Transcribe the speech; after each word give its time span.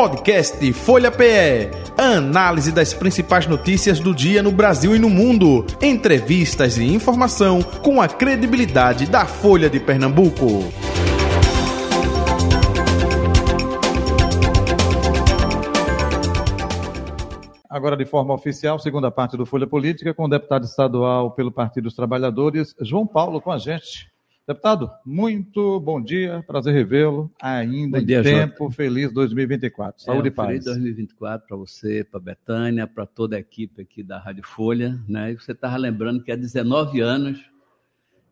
Podcast 0.00 0.72
Folha 0.72 1.10
PE. 1.12 1.68
Análise 1.98 2.72
das 2.72 2.94
principais 2.94 3.46
notícias 3.46 4.00
do 4.00 4.14
dia 4.14 4.42
no 4.42 4.50
Brasil 4.50 4.96
e 4.96 4.98
no 4.98 5.10
mundo. 5.10 5.66
Entrevistas 5.78 6.78
e 6.78 6.84
informação 6.84 7.62
com 7.62 8.00
a 8.00 8.08
credibilidade 8.08 9.04
da 9.04 9.26
Folha 9.26 9.68
de 9.68 9.78
Pernambuco. 9.78 10.72
Agora, 17.68 17.94
de 17.94 18.06
forma 18.06 18.32
oficial, 18.32 18.78
segunda 18.78 19.10
parte 19.10 19.36
do 19.36 19.44
Folha 19.44 19.66
Política, 19.66 20.14
com 20.14 20.24
o 20.24 20.30
deputado 20.30 20.64
estadual 20.64 21.32
pelo 21.32 21.52
Partido 21.52 21.84
dos 21.84 21.94
Trabalhadores, 21.94 22.74
João 22.80 23.06
Paulo, 23.06 23.38
com 23.38 23.52
a 23.52 23.58
gente. 23.58 24.10
Deputado, 24.46 24.90
muito 25.04 25.78
bom 25.80 26.02
dia, 26.02 26.42
prazer 26.44 26.74
revê-lo 26.74 27.30
ainda 27.40 27.98
bom 27.98 28.02
em 28.02 28.06
dia, 28.06 28.22
tempo, 28.22 28.64
Jota. 28.64 28.74
feliz 28.74 29.12
2024. 29.12 30.02
Saúde 30.02 30.28
é, 30.28 30.30
e 30.30 30.34
paz. 30.34 30.48
Feliz 30.48 30.64
2024 30.64 31.46
para 31.46 31.56
você, 31.56 32.02
para 32.02 32.18
a 32.18 32.22
Betânia, 32.22 32.86
para 32.86 33.06
toda 33.06 33.36
a 33.36 33.38
equipe 33.38 33.82
aqui 33.82 34.02
da 34.02 34.18
Rádio 34.18 34.44
Folha. 34.44 35.00
Né? 35.08 35.32
E 35.32 35.34
você 35.36 35.52
estava 35.52 35.76
lembrando 35.76 36.24
que 36.24 36.32
há 36.32 36.36
19 36.36 37.00
anos 37.00 37.38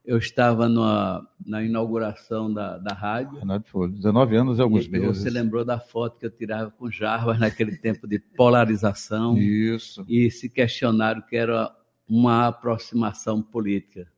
eu 0.05 0.17
estava 0.17 0.69
numa, 0.69 1.29
na 1.47 1.63
inauguração 1.63 2.53
da, 2.53 2.79
da 2.79 2.95
rádio. 2.95 3.39
Rádio 3.45 3.71
Folha, 3.71 3.93
19 3.93 4.37
anos 4.37 4.59
e 4.59 4.63
alguns 4.63 4.87
e, 4.87 4.91
meses. 4.91 5.19
Você 5.19 5.31
lembrou 5.31 5.65
da 5.67 5.79
foto 5.79 6.19
que 6.19 6.27
eu 6.27 6.31
tirava 6.31 6.71
com 6.71 6.91
Jarbas 6.91 7.39
naquele 7.39 7.77
tempo 7.77 8.09
de 8.09 8.19
polarização. 8.19 9.37
Isso. 9.37 10.05
E 10.09 10.31
se 10.31 10.49
questionaram 10.49 11.21
que 11.21 11.37
era 11.37 11.71
uma 12.09 12.49
aproximação 12.49 13.43
política. 13.43 14.09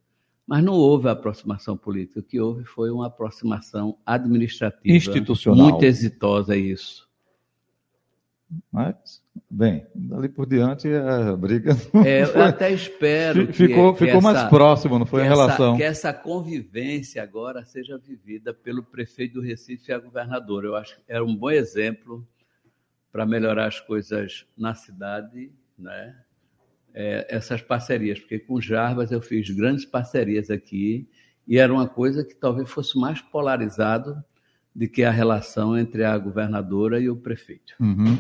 Mas 0.51 0.65
não 0.65 0.73
houve 0.73 1.09
aproximação 1.09 1.77
política. 1.77 2.19
O 2.19 2.23
que 2.25 2.41
houve 2.41 2.65
foi 2.65 2.91
uma 2.91 3.07
aproximação 3.07 3.97
administrativa. 4.05 4.97
Institucional. 4.97 5.71
Muito 5.71 5.85
exitosa, 5.85 6.57
isso. 6.57 7.09
Mas, 8.73 9.23
bem, 9.49 9.87
dali 9.95 10.29
por 10.29 10.47
diante 10.47 10.89
a 10.93 11.37
briga. 11.37 11.77
É, 12.05 12.25
eu 12.25 12.43
até 12.43 12.73
espero. 12.73 13.47
Ficou, 13.53 13.93
que, 13.93 14.05
ficou 14.05 14.19
que 14.19 14.25
mais 14.25 14.39
essa, 14.39 14.49
próximo, 14.49 14.99
não 14.99 15.07
foi 15.07 15.23
em 15.23 15.29
relação. 15.29 15.77
que 15.77 15.85
essa 15.85 16.13
convivência 16.13 17.23
agora 17.23 17.65
seja 17.65 17.97
vivida 17.97 18.53
pelo 18.53 18.83
prefeito 18.83 19.35
do 19.35 19.41
Recife 19.41 19.93
e 19.93 19.95
a 19.95 20.01
governadora. 20.01 20.67
Eu 20.67 20.75
acho 20.75 20.97
que 20.97 21.03
era 21.07 21.25
um 21.25 21.37
bom 21.37 21.53
exemplo 21.53 22.27
para 23.13 23.25
melhorar 23.25 23.69
as 23.69 23.79
coisas 23.79 24.45
na 24.59 24.75
cidade, 24.75 25.53
né? 25.79 26.17
É, 26.95 27.27
essas 27.29 27.63
parcerias, 27.63 28.19
porque 28.19 28.39
com 28.39 28.61
Jarbas 28.61 29.11
eu 29.13 29.21
fiz 29.21 29.49
grandes 29.51 29.85
parcerias 29.85 30.51
aqui 30.51 31.09
e 31.47 31.59
era 31.59 31.73
uma 31.73 31.89
coisa 31.89 32.25
que 32.25 32.35
talvez 32.35 32.69
fosse 32.69 32.99
mais 32.99 33.21
polarizado 33.21 34.23
do 34.75 34.89
que 34.89 35.03
a 35.03 35.11
relação 35.11 35.77
entre 35.77 36.05
a 36.05 36.17
governadora 36.17 37.01
e 37.01 37.11
o 37.11 37.17
prefeito. 37.17 37.75
Uhum. 37.81 38.17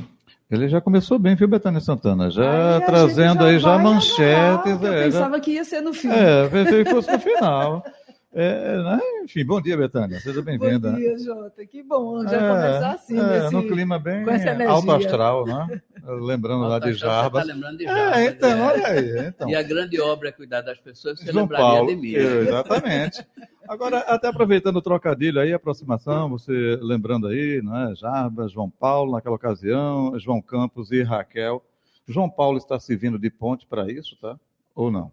Ele 0.50 0.68
já 0.68 0.80
começou 0.80 1.16
bem, 1.16 1.36
viu, 1.36 1.46
Betânia 1.46 1.80
Santana? 1.80 2.28
Já 2.28 2.78
aí, 2.78 2.84
trazendo 2.84 3.42
já 3.42 3.46
aí 3.46 3.58
já 3.60 3.78
manchetes. 3.78 4.82
eu 4.82 4.92
é, 4.92 5.04
pensava 5.04 5.36
já... 5.36 5.40
que 5.40 5.52
ia 5.52 5.64
ser 5.64 5.80
no 5.80 5.94
fim. 5.94 6.10
É, 6.10 6.48
pensei 6.48 6.82
que 6.82 6.90
fosse 6.90 7.10
no 7.10 7.20
final. 7.20 7.84
É, 8.32 8.76
né? 8.82 9.00
Enfim, 9.24 9.44
bom 9.44 9.60
dia, 9.60 9.76
Betânia. 9.76 10.20
Seja 10.20 10.40
bem-vinda. 10.40 10.92
Bom 10.92 10.98
dia, 10.98 11.18
Jota. 11.18 11.66
Que 11.66 11.82
bom 11.82 12.22
já 12.22 12.36
é, 12.36 12.48
começar 12.48 12.92
assim. 12.92 13.18
É, 13.18 13.40
nesse, 13.40 13.52
no 13.52 13.66
clima 13.66 13.98
bem 13.98 14.24
alto 14.68 14.92
astral, 14.92 15.44
né? 15.44 15.82
Lembrando 16.06 16.62
lá 16.68 16.78
de 16.78 16.92
Jarbas. 16.94 17.44
Tá 17.44 17.52
lembrando 17.52 17.78
de 17.78 17.84
Jarbas. 17.84 18.18
É, 18.18 18.26
então, 18.26 18.48
é. 18.50 18.62
olha 18.62 18.86
aí. 18.86 19.28
Então. 19.28 19.48
E 19.48 19.56
a 19.56 19.62
grande 19.62 20.00
obra 20.00 20.28
é 20.28 20.32
cuidar 20.32 20.60
das 20.60 20.78
pessoas, 20.78 21.18
você 21.18 21.32
João 21.32 21.42
lembraria 21.42 21.66
Paulo, 21.66 21.88
de 21.88 21.96
mim. 21.96 22.12
Exatamente. 22.14 23.26
Agora, 23.68 23.98
até 23.98 24.28
aproveitando 24.28 24.76
o 24.76 24.82
trocadilho 24.82 25.40
aí, 25.40 25.52
aproximação, 25.52 26.28
você 26.28 26.78
lembrando 26.80 27.26
aí, 27.26 27.60
não 27.60 27.76
é? 27.76 27.94
Jarbas, 27.96 28.52
João 28.52 28.70
Paulo, 28.70 29.12
naquela 29.12 29.34
ocasião, 29.34 30.16
João 30.20 30.40
Campos 30.40 30.92
e 30.92 31.02
Raquel. 31.02 31.64
João 32.06 32.30
Paulo 32.30 32.58
está 32.58 32.78
servindo 32.78 33.18
de 33.18 33.28
ponte 33.28 33.66
para 33.66 33.90
isso, 33.90 34.16
tá? 34.20 34.38
Ou 34.74 34.88
não? 34.88 35.10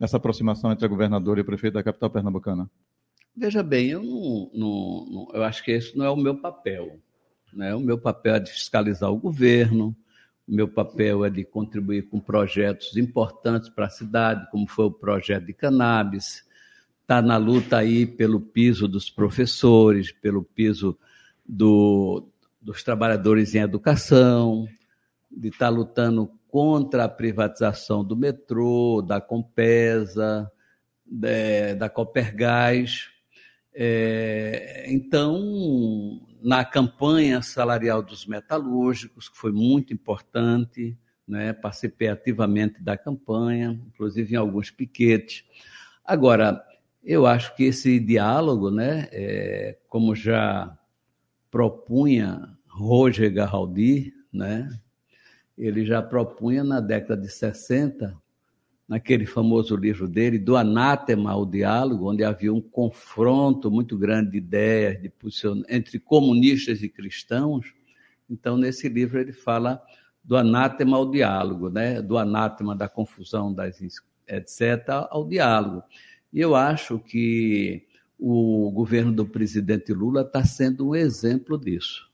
Essa 0.00 0.16
aproximação 0.16 0.72
entre 0.72 0.84
a 0.84 0.88
governadora 0.88 1.40
e 1.40 1.44
prefeito 1.44 1.74
da 1.74 1.82
capital 1.82 2.10
pernambucana? 2.10 2.70
Veja 3.36 3.62
bem, 3.62 3.88
eu, 3.88 4.02
não, 4.02 4.50
não, 4.54 5.06
não, 5.10 5.28
eu 5.34 5.42
acho 5.42 5.64
que 5.64 5.72
esse 5.72 5.96
não 5.96 6.04
é 6.04 6.10
o 6.10 6.16
meu 6.16 6.36
papel. 6.36 7.00
Né? 7.52 7.74
O 7.74 7.80
meu 7.80 7.98
papel 7.98 8.36
é 8.36 8.40
de 8.40 8.50
fiscalizar 8.50 9.10
o 9.10 9.16
governo, 9.16 9.94
o 10.46 10.54
meu 10.54 10.68
papel 10.68 11.24
é 11.24 11.30
de 11.30 11.44
contribuir 11.44 12.02
com 12.08 12.20
projetos 12.20 12.96
importantes 12.96 13.68
para 13.68 13.86
a 13.86 13.90
cidade, 13.90 14.48
como 14.50 14.68
foi 14.68 14.86
o 14.86 14.90
projeto 14.90 15.46
de 15.46 15.52
cannabis, 15.52 16.44
está 17.00 17.20
na 17.20 17.36
luta 17.36 17.78
aí 17.78 18.06
pelo 18.06 18.40
piso 18.40 18.86
dos 18.86 19.10
professores, 19.10 20.12
pelo 20.12 20.42
piso 20.42 20.98
do, 21.46 22.26
dos 22.60 22.82
trabalhadores 22.82 23.54
em 23.54 23.58
educação, 23.58 24.66
de 25.30 25.48
estar 25.48 25.66
tá 25.66 25.68
lutando 25.68 26.30
contra 26.54 27.02
a 27.02 27.08
privatização 27.08 28.04
do 28.04 28.16
metrô, 28.16 29.02
da 29.02 29.20
Compesa, 29.20 30.48
de, 31.04 31.74
da 31.74 31.88
Copergás. 31.88 33.08
É, 33.74 34.84
então, 34.86 36.24
na 36.40 36.64
campanha 36.64 37.42
salarial 37.42 38.04
dos 38.04 38.24
metalúrgicos, 38.24 39.28
que 39.28 39.36
foi 39.36 39.50
muito 39.50 39.92
importante, 39.92 40.96
né, 41.26 41.52
participei 41.52 42.06
ativamente 42.06 42.80
da 42.80 42.96
campanha, 42.96 43.76
inclusive 43.88 44.34
em 44.34 44.38
alguns 44.38 44.70
piquetes. 44.70 45.44
Agora, 46.04 46.64
eu 47.02 47.26
acho 47.26 47.52
que 47.56 47.64
esse 47.64 47.98
diálogo, 47.98 48.70
né, 48.70 49.08
é, 49.10 49.76
como 49.88 50.14
já 50.14 50.72
propunha 51.50 52.56
Roger 52.68 53.34
Garraldi, 53.34 54.14
né, 54.32 54.68
ele 55.56 55.84
já 55.84 56.02
propunha 56.02 56.64
na 56.64 56.80
década 56.80 57.20
de 57.20 57.28
60, 57.28 58.16
naquele 58.88 59.24
famoso 59.24 59.76
livro 59.76 60.08
dele, 60.08 60.38
do 60.38 60.56
Anátema 60.56 61.32
ao 61.32 61.46
Diálogo, 61.46 62.10
onde 62.10 62.24
havia 62.24 62.52
um 62.52 62.60
confronto 62.60 63.70
muito 63.70 63.96
grande 63.96 64.32
de 64.32 64.38
ideias 64.38 65.00
de 65.00 65.12
entre 65.68 65.98
comunistas 65.98 66.82
e 66.82 66.88
cristãos. 66.88 67.72
Então, 68.28 68.56
nesse 68.56 68.88
livro, 68.88 69.18
ele 69.18 69.32
fala 69.32 69.82
do 70.22 70.36
anátema 70.36 70.96
ao 70.96 71.10
diálogo, 71.10 71.68
né? 71.68 72.00
do 72.00 72.16
anátema 72.16 72.74
da 72.74 72.88
confusão, 72.88 73.52
das, 73.52 73.78
etc., 74.26 75.06
ao 75.10 75.26
diálogo. 75.26 75.82
E 76.32 76.40
eu 76.40 76.54
acho 76.54 76.98
que 76.98 77.86
o 78.18 78.70
governo 78.72 79.12
do 79.12 79.26
presidente 79.26 79.92
Lula 79.92 80.22
está 80.22 80.44
sendo 80.44 80.88
um 80.88 80.94
exemplo 80.94 81.58
disso. 81.58 82.10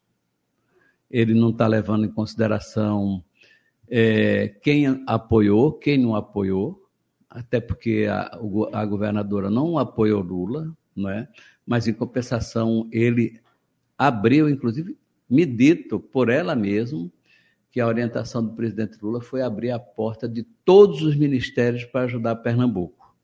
Ele 1.09 1.35
não 1.35 1.51
está 1.51 1.67
levando 1.67 2.05
em 2.05 2.11
consideração 2.11 3.25
é, 3.91 4.49
quem 4.63 5.03
apoiou, 5.07 5.73
quem 5.73 5.99
não 5.99 6.15
apoiou, 6.15 6.89
até 7.29 7.61
porque 7.61 8.07
a, 8.09 8.39
a 8.73 8.85
governadora 8.87 9.51
não 9.51 9.79
apoiou 9.79 10.23
Lula, 10.23 10.75
não 10.95 11.11
é? 11.11 11.29
mas 11.67 11.87
em 11.87 11.93
compensação 11.93 12.89
ele 12.93 13.41
abriu, 13.99 14.49
inclusive, 14.49 14.97
me 15.29 15.45
dito 15.45 16.01
por 16.01 16.29
ela 16.29 16.55
mesma, 16.55 17.11
que 17.71 17.81
a 17.81 17.87
orientação 17.87 18.45
do 18.45 18.53
presidente 18.55 18.99
Lula 19.01 19.21
foi 19.21 19.43
abrir 19.43 19.71
a 19.71 19.79
porta 19.79 20.29
de 20.29 20.43
todos 20.65 21.03
os 21.03 21.15
ministérios 21.15 21.85
para 21.85 22.03
ajudar 22.03 22.35
Pernambuco. 22.37 23.15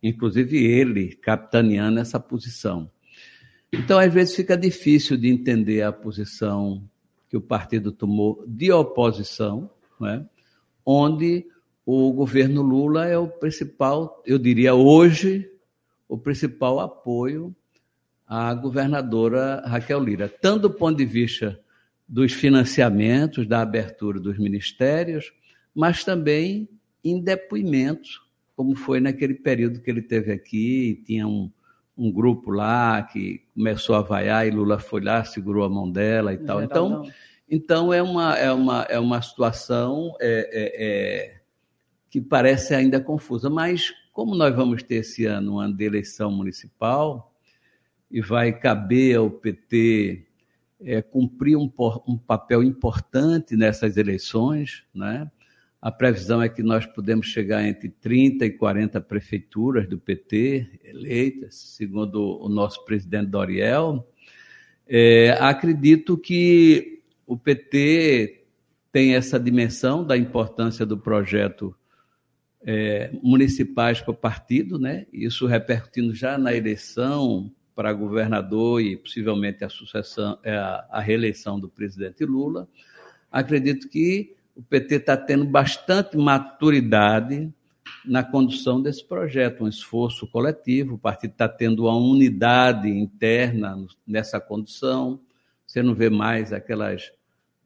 Inclusive 0.00 0.64
ele 0.64 1.16
capitaneando 1.16 1.98
essa 1.98 2.20
posição. 2.20 2.88
Então, 3.72 3.98
às 3.98 4.12
vezes, 4.12 4.36
fica 4.36 4.56
difícil 4.56 5.16
de 5.16 5.28
entender 5.28 5.82
a 5.82 5.90
posição 5.90 6.88
que 7.28 7.36
o 7.36 7.40
partido 7.40 7.90
tomou 7.90 8.44
de 8.46 8.70
oposição, 8.70 9.68
né? 10.00 10.24
onde 10.84 11.46
o 11.84 12.12
governo 12.12 12.62
Lula 12.62 13.06
é 13.06 13.16
o 13.16 13.28
principal, 13.28 14.22
eu 14.26 14.38
diria 14.38 14.74
hoje, 14.74 15.50
o 16.08 16.18
principal 16.18 16.80
apoio 16.80 17.54
à 18.26 18.52
governadora 18.54 19.62
Raquel 19.66 20.02
Lira, 20.02 20.28
tanto 20.28 20.62
do 20.62 20.70
ponto 20.70 20.96
de 20.96 21.04
vista 21.04 21.60
dos 22.08 22.32
financiamentos, 22.32 23.46
da 23.46 23.60
abertura 23.60 24.20
dos 24.20 24.38
ministérios, 24.38 25.32
mas 25.74 26.04
também 26.04 26.68
em 27.04 27.20
depoimentos, 27.20 28.20
como 28.56 28.74
foi 28.74 29.00
naquele 29.00 29.34
período 29.34 29.80
que 29.80 29.90
ele 29.90 30.02
teve 30.02 30.32
aqui, 30.32 31.02
tinha 31.06 31.26
um, 31.26 31.50
um 31.96 32.10
grupo 32.10 32.50
lá 32.50 33.02
que 33.02 33.42
começou 33.54 33.94
a 33.94 34.02
vaiar 34.02 34.46
e 34.46 34.50
Lula 34.50 34.78
foi 34.78 35.00
lá, 35.00 35.24
segurou 35.24 35.64
a 35.64 35.68
mão 35.68 35.90
dela 35.90 36.32
e 36.32 36.38
tal. 36.38 36.62
Então, 36.62 36.88
não. 36.88 37.12
Então, 37.48 37.92
é 37.92 38.02
uma, 38.02 38.36
é 38.36 38.52
uma, 38.52 38.82
é 38.82 38.98
uma 38.98 39.22
situação 39.22 40.16
é, 40.20 40.50
é, 40.52 40.86
é, 40.86 41.40
que 42.10 42.20
parece 42.20 42.74
ainda 42.74 43.00
confusa, 43.00 43.48
mas 43.48 43.92
como 44.12 44.34
nós 44.34 44.54
vamos 44.54 44.82
ter 44.82 44.96
esse 44.96 45.26
ano 45.26 45.62
um 45.62 45.72
de 45.72 45.84
eleição 45.84 46.30
municipal 46.30 47.32
e 48.10 48.20
vai 48.20 48.52
caber 48.52 49.16
ao 49.16 49.30
PT 49.30 50.26
é, 50.80 51.02
cumprir 51.02 51.56
um, 51.56 51.70
um, 52.06 52.16
papel 52.16 52.62
importante 52.62 53.56
nessas 53.56 53.96
eleições, 53.96 54.84
né? 54.94 55.30
A 55.80 55.92
previsão 55.92 56.42
é 56.42 56.48
que 56.48 56.62
nós 56.62 56.84
podemos 56.84 57.26
chegar 57.26 57.64
entre 57.64 57.88
30 57.88 58.46
e 58.46 58.50
40 58.50 59.00
prefeituras 59.02 59.88
do 59.88 59.98
PT 59.98 60.80
eleitas, 60.82 61.54
segundo 61.54 62.42
o 62.42 62.48
nosso 62.48 62.84
presidente 62.84 63.28
Doriel. 63.28 64.08
É, 64.88 65.36
acredito 65.38 66.16
que 66.16 66.95
o 67.26 67.36
PT 67.36 68.44
tem 68.92 69.14
essa 69.14 69.38
dimensão 69.38 70.04
da 70.04 70.16
importância 70.16 70.86
do 70.86 70.96
projeto 70.96 71.74
é, 72.62 73.10
municipais 73.22 74.00
para 74.00 74.10
o 74.10 74.16
partido, 74.16 74.78
né? 74.78 75.06
Isso 75.12 75.46
repercutindo 75.46 76.14
já 76.14 76.38
na 76.38 76.54
eleição 76.54 77.52
para 77.74 77.92
governador 77.92 78.80
e 78.80 78.96
possivelmente 78.96 79.64
a 79.64 79.68
sucessão, 79.68 80.38
é, 80.42 80.56
a, 80.56 80.86
a 80.90 81.00
reeleição 81.00 81.60
do 81.60 81.68
presidente 81.68 82.24
Lula. 82.24 82.66
Acredito 83.30 83.88
que 83.88 84.34
o 84.56 84.62
PT 84.62 84.94
está 84.96 85.16
tendo 85.16 85.44
bastante 85.44 86.16
maturidade 86.16 87.52
na 88.04 88.24
condução 88.24 88.80
desse 88.80 89.04
projeto, 89.04 89.64
um 89.64 89.68
esforço 89.68 90.26
coletivo. 90.26 90.94
O 90.94 90.98
partido 90.98 91.32
está 91.32 91.48
tendo 91.48 91.84
uma 91.84 91.96
unidade 91.96 92.88
interna 92.88 93.76
nessa 94.06 94.40
condução. 94.40 95.20
Você 95.66 95.82
não 95.82 95.94
vê 95.94 96.08
mais 96.08 96.52
aquelas 96.52 97.12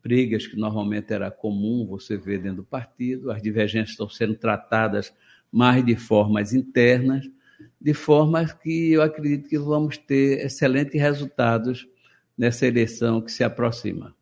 brigas 0.03 0.47
que 0.47 0.57
normalmente 0.57 1.13
era 1.13 1.31
comum 1.31 1.87
você 1.87 2.17
ver 2.17 2.41
dentro 2.41 2.59
do 2.59 2.65
partido. 2.65 3.31
As 3.31 3.43
divergências 3.43 3.91
estão 3.91 4.09
sendo 4.09 4.35
tratadas 4.35 5.13
mais 5.53 5.85
de 5.85 5.97
formas 5.97 6.53
internas, 6.53 7.29
de 7.81 7.95
forma 7.95 8.45
que 8.47 8.93
eu 8.93 9.03
acredito 9.03 9.49
que 9.49 9.59
vamos 9.59 9.99
ter 9.99 10.45
excelentes 10.45 11.01
resultados 11.01 11.89
nessa 12.37 12.67
eleição 12.67 13.21
que 13.21 13.31
se 13.31 13.45
aproxima. 13.45 14.15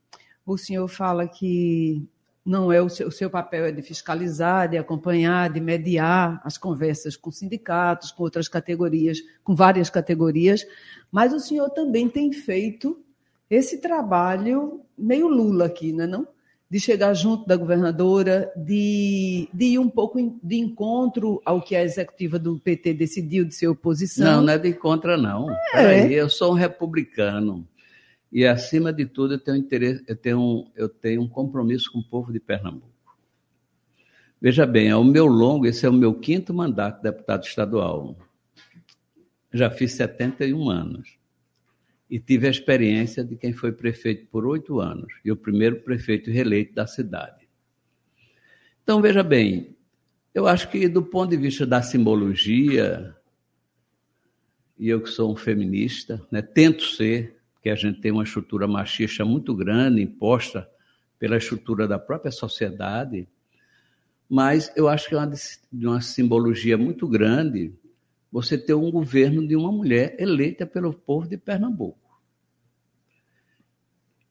O 0.45 0.57
senhor 0.57 0.89
fala 0.89 1.29
que 1.29 2.03
não 2.45 2.73
é 2.73 2.81
o 2.81 2.89
seu, 2.89 3.09
o 3.09 3.13
seu, 3.13 3.29
papel 3.29 3.67
é 3.67 3.73
de 3.73 3.83
fiscalizar, 3.83 4.71
de 4.71 4.79
acompanhar, 4.79 5.53
de 5.53 5.61
mediar 5.61 6.41
as 6.43 6.57
conversas 6.57 7.15
com 7.15 7.31
sindicatos, 7.31 8.11
com 8.11 8.23
outras 8.23 8.49
categorias, 8.49 9.19
com 9.45 9.55
várias 9.55 9.91
categorias, 9.91 10.65
mas 11.13 11.35
o 11.35 11.39
senhor 11.39 11.69
também 11.71 12.09
tem 12.09 12.33
feito 12.33 13.05
esse 13.51 13.79
trabalho 13.79 14.83
meio 14.97 15.29
Lula 15.29 15.67
aqui, 15.67 15.93
não 15.93 16.05
é 16.05 16.07
não? 16.07 16.29
De 16.71 16.79
chegar 16.79 17.15
junto 17.15 17.47
da 17.47 17.57
governadora, 17.57 18.53
de, 18.55 19.49
de 19.55 19.65
ir 19.65 19.79
um 19.79 19.89
pouco 19.89 20.19
de 20.43 20.57
encontro 20.57 21.41
ao 21.45 21.63
que 21.63 21.75
a 21.75 21.83
executiva 21.83 22.39
do 22.39 22.59
PT 22.59 22.93
decidiu 22.93 23.45
de 23.47 23.55
ser 23.55 23.69
oposição. 23.69 24.37
Não, 24.37 24.43
não 24.43 24.53
é 24.53 24.59
de 24.59 24.69
encontro, 24.69 25.17
não. 25.17 25.51
É. 25.51 25.57
Peraí, 25.73 26.15
eu 26.15 26.29
sou 26.29 26.53
um 26.53 26.55
republicano. 26.55 27.67
E, 28.31 28.45
acima 28.45 28.93
de 28.93 29.07
tudo, 29.07 29.35
eu 29.35 29.39
tenho, 29.39 29.57
interesse, 29.57 30.05
eu, 30.07 30.15
tenho, 30.15 30.67
eu 30.77 30.89
tenho 30.91 31.23
um 31.23 31.29
compromisso 31.29 31.91
com 31.91 32.01
o 32.01 32.05
povo 32.05 32.31
de 32.31 32.39
Pernambuco. 32.39 32.87
Veja 34.41 34.67
bem, 34.67 34.89
é 34.89 34.97
o 34.97 35.03
meu 35.03 35.27
longo, 35.27 35.67
esse 35.67 35.87
é 35.87 35.89
o 35.89 35.93
meu 35.93 36.15
quinto 36.15 36.53
mandato 36.53 36.99
de 36.99 37.05
deputado 37.05 37.45
estadual. 37.45 38.15
Já 39.53 39.71
fiz 39.71 39.93
71 39.93 40.69
anos. 40.69 41.18
E 42.11 42.19
tive 42.19 42.47
a 42.47 42.51
experiência 42.51 43.23
de 43.23 43.37
quem 43.37 43.53
foi 43.53 43.73
prefeito 43.73 44.27
por 44.27 44.47
oito 44.47 44.81
anos 44.81 45.13
e 45.25 45.31
o 45.31 45.37
primeiro 45.37 45.81
prefeito 45.81 46.31
reeleito 46.31 46.75
da 46.75 46.87
cidade. 46.87 47.47
Então, 48.83 49.03
veja 49.03 49.23
bem, 49.23 49.77
eu 50.35 50.47
acho 50.47 50.71
que, 50.71 50.89
do 50.89 51.03
ponto 51.03 51.31
de 51.31 51.37
vista 51.37 51.67
da 51.67 51.83
simbologia, 51.83 53.15
e 54.79 54.89
eu 54.89 55.01
que 55.03 55.11
sou 55.11 55.33
um 55.33 55.37
feminista, 55.37 56.25
né, 56.31 56.41
tento 56.41 56.85
ser, 56.85 57.37
que 57.63 57.69
a 57.69 57.75
gente 57.75 58.01
tem 58.01 58.13
uma 58.13 58.23
estrutura 58.23 58.67
machista 58.67 59.25
muito 59.25 59.55
grande, 59.55 60.01
imposta 60.01 60.69
pela 61.19 61.37
estrutura 61.37 61.89
da 61.89 61.99
própria 61.99 62.31
sociedade, 62.31 63.29
mas 64.29 64.71
eu 64.77 64.89
acho 64.89 65.09
que 65.09 65.15
é 65.15 65.19
uma, 65.19 65.33
uma 65.73 66.01
simbologia 66.01 66.79
muito 66.79 67.09
grande 67.09 67.75
você 68.31 68.59
ter 68.59 68.75
um 68.75 68.91
governo 68.91 69.47
de 69.47 69.57
uma 69.57 69.73
mulher 69.73 70.17
eleita 70.19 70.67
pelo 70.67 70.93
povo 70.93 71.29
de 71.29 71.37
Pernambuco. 71.37 71.99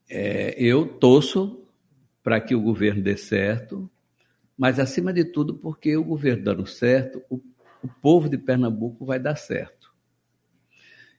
É, 0.08 0.54
eu 0.58 0.86
torço 0.86 1.64
para 2.22 2.40
que 2.40 2.54
o 2.54 2.60
governo 2.60 3.02
dê 3.02 3.16
certo, 3.16 3.90
mas, 4.58 4.80
acima 4.80 5.12
de 5.12 5.24
tudo, 5.24 5.54
porque 5.54 5.96
o 5.96 6.02
governo 6.02 6.42
dando 6.42 6.66
certo, 6.66 7.22
o, 7.30 7.40
o 7.80 7.86
povo 8.02 8.28
de 8.28 8.36
Pernambuco 8.36 9.04
vai 9.06 9.20
dar 9.20 9.36
certo. 9.36 9.94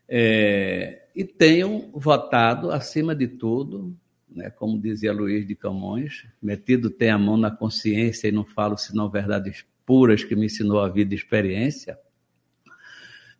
É, 0.08 1.04
e 1.16 1.24
tenham 1.24 1.90
votado, 1.94 2.70
acima 2.70 3.16
de 3.16 3.28
tudo, 3.28 3.96
né, 4.30 4.50
como 4.50 4.80
dizia 4.80 5.14
Luiz 5.14 5.48
de 5.48 5.56
Camões, 5.56 6.28
metido 6.42 6.90
tem 6.90 7.12
a 7.12 7.18
mão 7.18 7.38
na 7.38 7.50
consciência 7.50 8.28
e 8.28 8.32
não 8.32 8.44
falo 8.44 8.78
senão 8.78 9.10
verdades 9.10 9.66
puras 9.86 10.24
que 10.24 10.36
me 10.36 10.48
ensinou 10.48 10.82
a 10.82 10.90
vida 10.90 11.14
e 11.14 11.18
experiência, 11.18 11.98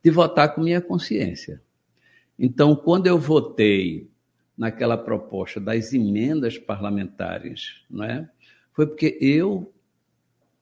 de 0.04 0.10
votar 0.10 0.54
com 0.54 0.62
minha 0.62 0.82
consciência. 0.82 1.62
Então, 2.38 2.76
quando 2.76 3.08
eu 3.08 3.18
votei 3.18 4.10
naquela 4.58 4.98
proposta 4.98 5.60
das 5.60 5.94
emendas 5.94 6.58
parlamentares, 6.58 7.84
não 7.90 8.04
é? 8.04 8.30
foi 8.80 8.88
porque 8.88 9.18
eu 9.20 9.74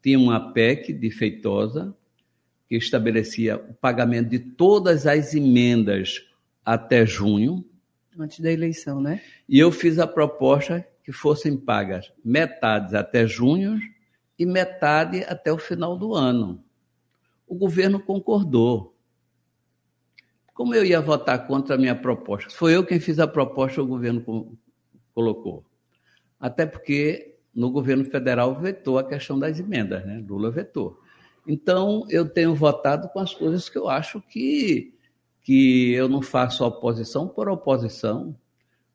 tinha 0.01 0.17
uma 0.17 0.51
PEC 0.51 0.91
de 0.91 1.11
Feitosa 1.11 1.95
que 2.67 2.75
estabelecia 2.75 3.57
o 3.57 3.75
pagamento 3.75 4.29
de 4.29 4.39
todas 4.39 5.05
as 5.05 5.35
emendas 5.35 6.27
até 6.65 7.05
junho. 7.05 7.63
Antes 8.17 8.39
da 8.39 8.51
eleição, 8.51 8.99
né? 8.99 9.21
E 9.47 9.59
eu 9.59 9.71
fiz 9.71 9.99
a 9.99 10.07
proposta 10.07 10.83
que 11.03 11.11
fossem 11.11 11.55
pagas 11.55 12.11
metades 12.25 12.95
até 12.95 13.27
junho 13.27 13.79
e 14.37 14.47
metade 14.47 15.23
até 15.25 15.53
o 15.53 15.59
final 15.59 15.95
do 15.95 16.15
ano. 16.15 16.63
O 17.47 17.53
governo 17.53 17.99
concordou. 17.99 18.96
Como 20.57 20.73
eu 20.73 20.83
ia 20.83 20.99
votar 20.99 21.45
contra 21.45 21.75
a 21.75 21.77
minha 21.77 21.93
proposta? 21.93 22.49
Foi 22.49 22.75
eu 22.75 22.83
quem 22.83 22.99
fiz 22.99 23.19
a 23.19 23.27
proposta, 23.27 23.79
o 23.79 23.85
governo 23.85 24.57
colocou. 25.13 25.63
Até 26.39 26.65
porque 26.65 27.35
no 27.53 27.69
governo 27.69 28.03
federal 28.03 28.59
vetou 28.59 28.97
a 28.97 29.03
questão 29.03 29.37
das 29.37 29.59
emendas, 29.59 30.03
né? 30.03 30.25
Lula 30.27 30.49
vetou. 30.49 30.99
Então, 31.47 32.07
eu 32.09 32.27
tenho 32.27 32.55
votado 32.55 33.07
com 33.09 33.19
as 33.19 33.35
coisas 33.35 33.69
que 33.69 33.77
eu 33.77 33.87
acho 33.87 34.19
que, 34.19 34.95
que 35.43 35.93
eu 35.93 36.09
não 36.09 36.23
faço 36.23 36.65
oposição 36.65 37.27
por 37.27 37.47
oposição. 37.47 38.35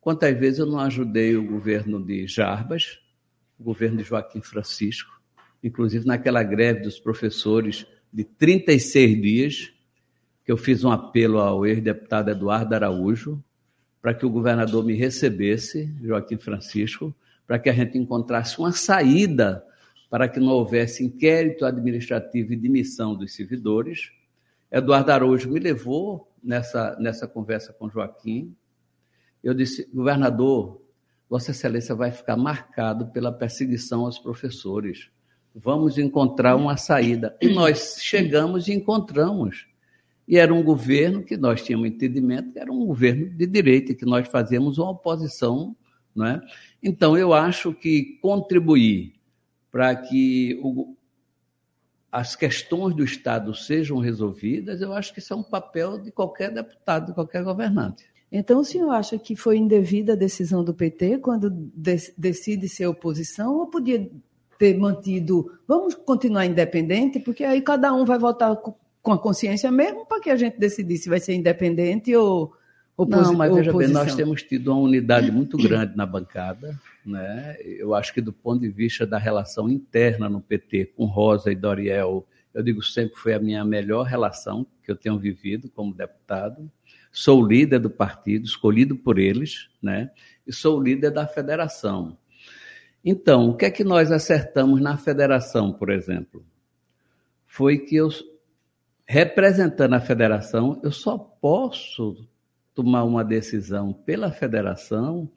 Quantas 0.00 0.36
vezes 0.36 0.58
eu 0.58 0.66
não 0.66 0.80
ajudei 0.80 1.36
o 1.36 1.46
governo 1.46 2.04
de 2.04 2.26
Jarbas, 2.26 2.98
o 3.56 3.62
governo 3.62 3.98
de 3.98 4.02
Joaquim 4.02 4.40
Francisco, 4.40 5.12
inclusive 5.62 6.04
naquela 6.08 6.42
greve 6.42 6.80
dos 6.80 6.98
professores 6.98 7.86
de 8.12 8.24
36 8.24 9.22
dias, 9.22 9.71
que 10.44 10.50
eu 10.50 10.56
fiz 10.56 10.84
um 10.84 10.90
apelo 10.90 11.38
ao 11.38 11.64
ex-deputado 11.66 12.30
Eduardo 12.30 12.74
Araújo 12.74 13.42
para 14.00 14.12
que 14.12 14.26
o 14.26 14.30
governador 14.30 14.84
me 14.84 14.94
recebesse, 14.94 15.94
Joaquim 16.02 16.36
Francisco, 16.36 17.14
para 17.46 17.58
que 17.58 17.70
a 17.70 17.72
gente 17.72 17.96
encontrasse 17.96 18.58
uma 18.58 18.72
saída 18.72 19.64
para 20.10 20.28
que 20.28 20.40
não 20.40 20.48
houvesse 20.48 21.04
inquérito 21.04 21.64
administrativo 21.64 22.52
e 22.52 22.56
demissão 22.56 23.14
dos 23.14 23.34
servidores. 23.34 24.10
Eduardo 24.70 25.10
Araújo 25.10 25.50
me 25.50 25.60
levou 25.60 26.28
nessa, 26.42 26.96
nessa 26.98 27.26
conversa 27.28 27.72
com 27.72 27.88
Joaquim. 27.88 28.54
Eu 29.42 29.54
disse, 29.54 29.88
governador, 29.94 30.82
Vossa 31.30 31.52
Excelência 31.52 31.94
vai 31.94 32.10
ficar 32.10 32.36
marcado 32.36 33.06
pela 33.06 33.32
perseguição 33.32 34.04
aos 34.04 34.18
professores. 34.18 35.08
Vamos 35.54 35.96
encontrar 35.96 36.56
uma 36.56 36.76
saída. 36.76 37.36
E 37.40 37.48
nós 37.48 37.98
chegamos 38.00 38.68
e 38.68 38.72
encontramos. 38.72 39.66
E 40.26 40.38
era 40.38 40.52
um 40.52 40.62
governo 40.62 41.22
que 41.22 41.36
nós 41.36 41.62
tínhamos 41.62 41.88
entendimento 41.88 42.52
que 42.52 42.58
era 42.58 42.72
um 42.72 42.86
governo 42.86 43.28
de 43.30 43.46
direita, 43.46 43.94
que 43.94 44.04
nós 44.04 44.28
fazíamos 44.28 44.78
uma 44.78 44.90
oposição. 44.90 45.76
Não 46.14 46.26
é? 46.26 46.40
Então, 46.82 47.16
eu 47.16 47.32
acho 47.32 47.72
que 47.72 48.18
contribuir 48.20 49.14
para 49.70 49.96
que 49.96 50.60
o, 50.62 50.94
as 52.10 52.36
questões 52.36 52.94
do 52.94 53.02
Estado 53.02 53.54
sejam 53.54 53.98
resolvidas, 53.98 54.82
eu 54.82 54.92
acho 54.92 55.14
que 55.14 55.18
isso 55.18 55.32
é 55.32 55.36
um 55.36 55.42
papel 55.42 55.98
de 55.98 56.12
qualquer 56.12 56.52
deputado, 56.52 57.06
de 57.06 57.14
qualquer 57.14 57.42
governante. 57.42 58.04
Então, 58.30 58.60
o 58.60 58.64
senhor 58.64 58.90
acha 58.90 59.18
que 59.18 59.34
foi 59.34 59.56
indevida 59.56 60.12
a 60.12 60.16
decisão 60.16 60.62
do 60.62 60.72
PT 60.72 61.18
quando 61.18 61.50
decide 62.16 62.68
ser 62.68 62.86
oposição 62.86 63.56
ou 63.56 63.66
podia 63.66 64.10
ter 64.58 64.78
mantido, 64.78 65.50
vamos 65.66 65.94
continuar 65.94 66.46
independente, 66.46 67.18
porque 67.18 67.44
aí 67.44 67.60
cada 67.60 67.92
um 67.92 68.04
vai 68.04 68.18
votar 68.18 68.56
com 69.02 69.12
a 69.12 69.18
consciência 69.18 69.70
mesmo 69.70 70.06
para 70.06 70.20
que 70.20 70.30
a 70.30 70.36
gente 70.36 70.58
decidir 70.58 70.96
se 70.96 71.08
vai 71.08 71.18
ser 71.18 71.34
independente 71.34 72.14
ou 72.14 72.54
Não, 72.96 73.34
mas 73.34 73.52
veja 73.52 73.72
bem, 73.72 73.88
nós 73.88 74.14
temos 74.14 74.42
tido 74.42 74.72
uma 74.72 74.80
unidade 74.80 75.30
muito 75.32 75.56
grande 75.56 75.96
na 75.96 76.06
bancada. 76.06 76.78
Né? 77.04 77.56
Eu 77.60 77.94
acho 77.94 78.14
que 78.14 78.20
do 78.20 78.32
ponto 78.32 78.60
de 78.60 78.68
vista 78.68 79.04
da 79.04 79.18
relação 79.18 79.68
interna 79.68 80.28
no 80.28 80.40
PT 80.40 80.92
com 80.96 81.04
Rosa 81.06 81.50
e 81.50 81.56
Doriel, 81.56 82.24
eu 82.54 82.62
digo 82.62 82.82
sempre 82.82 83.16
foi 83.16 83.34
a 83.34 83.40
minha 83.40 83.64
melhor 83.64 84.04
relação 84.04 84.64
que 84.84 84.90
eu 84.90 84.96
tenho 84.96 85.18
vivido 85.18 85.68
como 85.68 85.92
deputado. 85.92 86.70
Sou 87.10 87.44
líder 87.44 87.80
do 87.80 87.90
partido, 87.90 88.46
escolhido 88.46 88.94
por 88.96 89.18
eles, 89.18 89.68
né? 89.82 90.10
e 90.46 90.52
sou 90.52 90.80
líder 90.80 91.10
da 91.10 91.26
federação. 91.26 92.16
Então, 93.04 93.50
o 93.50 93.56
que 93.56 93.64
é 93.64 93.70
que 93.70 93.82
nós 93.82 94.12
acertamos 94.12 94.80
na 94.80 94.96
federação, 94.96 95.72
por 95.72 95.90
exemplo? 95.90 96.44
Foi 97.46 97.78
que 97.78 97.96
eu 97.96 98.08
representando 99.12 99.92
a 99.92 100.00
federação, 100.00 100.80
eu 100.82 100.90
só 100.90 101.18
posso 101.18 102.26
tomar 102.74 103.04
uma 103.04 103.22
decisão 103.22 103.92
pela 103.92 104.32
federação 104.32 105.30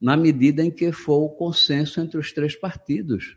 na 0.00 0.16
medida 0.16 0.64
em 0.64 0.70
que 0.70 0.90
for 0.90 1.18
o 1.18 1.28
consenso 1.28 2.00
entre 2.00 2.18
os 2.18 2.32
três 2.32 2.56
partidos. 2.56 3.36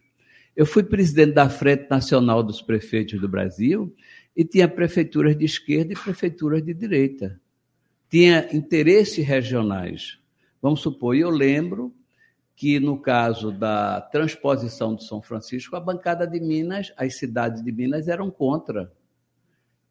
Eu 0.56 0.66
fui 0.66 0.82
presidente 0.82 1.34
da 1.34 1.48
Frente 1.48 1.88
Nacional 1.92 2.42
dos 2.42 2.60
Prefeitos 2.60 3.22
do 3.22 3.30
Brasil 3.30 3.96
e 4.36 4.44
tinha 4.44 4.68
prefeituras 4.68 5.38
de 5.38 5.46
esquerda 5.46 5.94
e 5.94 5.96
prefeituras 5.96 6.66
de 6.66 6.74
direita. 6.74 7.40
Tinha 8.10 8.50
interesses 8.52 9.24
regionais. 9.24 10.18
Vamos 10.60 10.82
supor, 10.82 11.16
eu 11.16 11.30
lembro 11.30 11.94
que 12.56 12.80
no 12.80 13.00
caso 13.00 13.52
da 13.52 14.02
transposição 14.02 14.96
de 14.96 15.06
São 15.06 15.22
Francisco, 15.22 15.76
a 15.76 15.80
bancada 15.80 16.26
de 16.26 16.40
Minas, 16.40 16.92
as 16.98 17.20
cidades 17.20 17.64
de 17.64 17.72
Minas 17.72 18.08
eram 18.08 18.32
contra. 18.32 18.92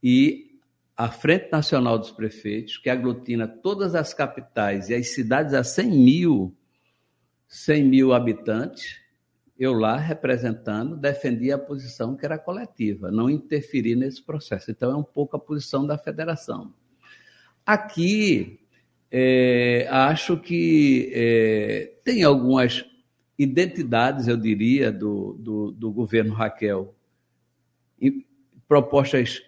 E 0.03 0.59
a 0.97 1.09
Frente 1.09 1.51
Nacional 1.51 1.99
dos 1.99 2.11
Prefeitos, 2.11 2.77
que 2.77 2.91
aglutina 2.91 3.47
todas 3.47 3.95
as 3.95 4.13
capitais 4.13 4.89
e 4.89 4.95
as 4.95 5.09
cidades 5.09 5.55
a 5.55 5.65
100 5.65 5.91
mil, 5.91 6.57
100 7.49 7.85
mil 7.85 8.13
habitantes, 8.13 9.01
eu 9.59 9.73
lá 9.73 9.97
representando, 9.97 10.97
defendia 10.97 11.55
a 11.55 11.59
posição 11.59 12.17
que 12.17 12.25
era 12.25 12.39
coletiva, 12.39 13.11
não 13.11 13.31
interferir 13.31 13.95
nesse 13.95 14.23
processo. 14.23 14.71
Então, 14.71 14.91
é 14.91 14.97
um 14.97 15.05
pouco 15.05 15.37
a 15.37 15.41
posição 15.41 15.87
da 15.87 15.97
federação. 15.97 16.75
Aqui, 17.65 18.59
é, 19.11 19.87
acho 19.89 20.37
que 20.37 21.13
é, 21.15 21.93
tem 22.03 22.25
algumas 22.25 22.85
identidades, 23.39 24.27
eu 24.27 24.37
diria, 24.37 24.91
do, 24.91 25.35
do, 25.35 25.71
do 25.71 25.93
governo 25.93 26.35
Raquel, 26.35 26.95
propostas 28.67 29.43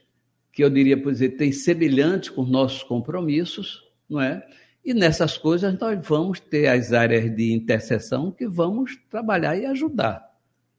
que 0.54 0.62
eu 0.62 0.70
diria, 0.70 0.96
por 0.96 1.10
exemplo, 1.10 1.38
tem 1.38 1.50
semelhantes 1.50 2.30
com 2.30 2.44
nossos 2.44 2.82
compromissos, 2.84 3.82
não 4.08 4.20
é? 4.20 4.46
E 4.84 4.94
nessas 4.94 5.36
coisas 5.36 5.76
nós 5.78 6.06
vamos 6.06 6.38
ter 6.38 6.68
as 6.68 6.92
áreas 6.92 7.34
de 7.34 7.52
interseção 7.52 8.30
que 8.30 8.46
vamos 8.46 8.96
trabalhar 9.10 9.56
e 9.56 9.66
ajudar. 9.66 10.22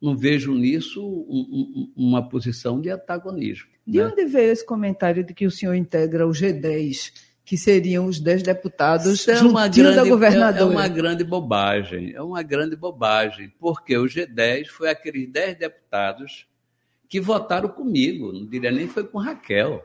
Não 0.01 0.15
vejo 0.15 0.53
nisso 0.53 1.03
um, 1.03 1.91
um, 1.97 2.07
uma 2.07 2.29
posição 2.29 2.79
de 2.79 2.89
antagonismo. 2.89 3.67
De 3.85 3.97
né? 3.97 4.05
onde 4.05 4.25
veio 4.25 4.51
esse 4.51 4.65
comentário 4.65 5.23
de 5.23 5.33
que 5.33 5.45
o 5.45 5.51
senhor 5.51 5.73
integra 5.73 6.25
o 6.27 6.31
G10, 6.31 7.11
que 7.43 7.57
seriam 7.57 8.05
os 8.05 8.19
10 8.19 8.43
deputados 8.43 9.27
é 9.27 9.41
uma 9.41 9.67
grande, 9.67 9.95
da 9.95 10.03
governadora? 10.05 10.73
É 10.73 10.77
uma 10.77 10.87
grande 10.87 11.23
bobagem, 11.23 12.13
é 12.13 12.21
uma 12.21 12.43
grande 12.43 12.75
bobagem, 12.75 13.51
porque 13.59 13.97
o 13.97 14.05
G10 14.05 14.67
foi 14.67 14.89
aqueles 14.89 15.29
10 15.31 15.57
deputados 15.57 16.47
que 17.15 17.21
votaram 17.21 17.69
comigo, 17.69 18.33
não 18.33 18.45
diria 18.45 18.69
nem 18.69 18.89
foi 18.89 19.05
com 19.05 19.19
Raquel 19.19 19.81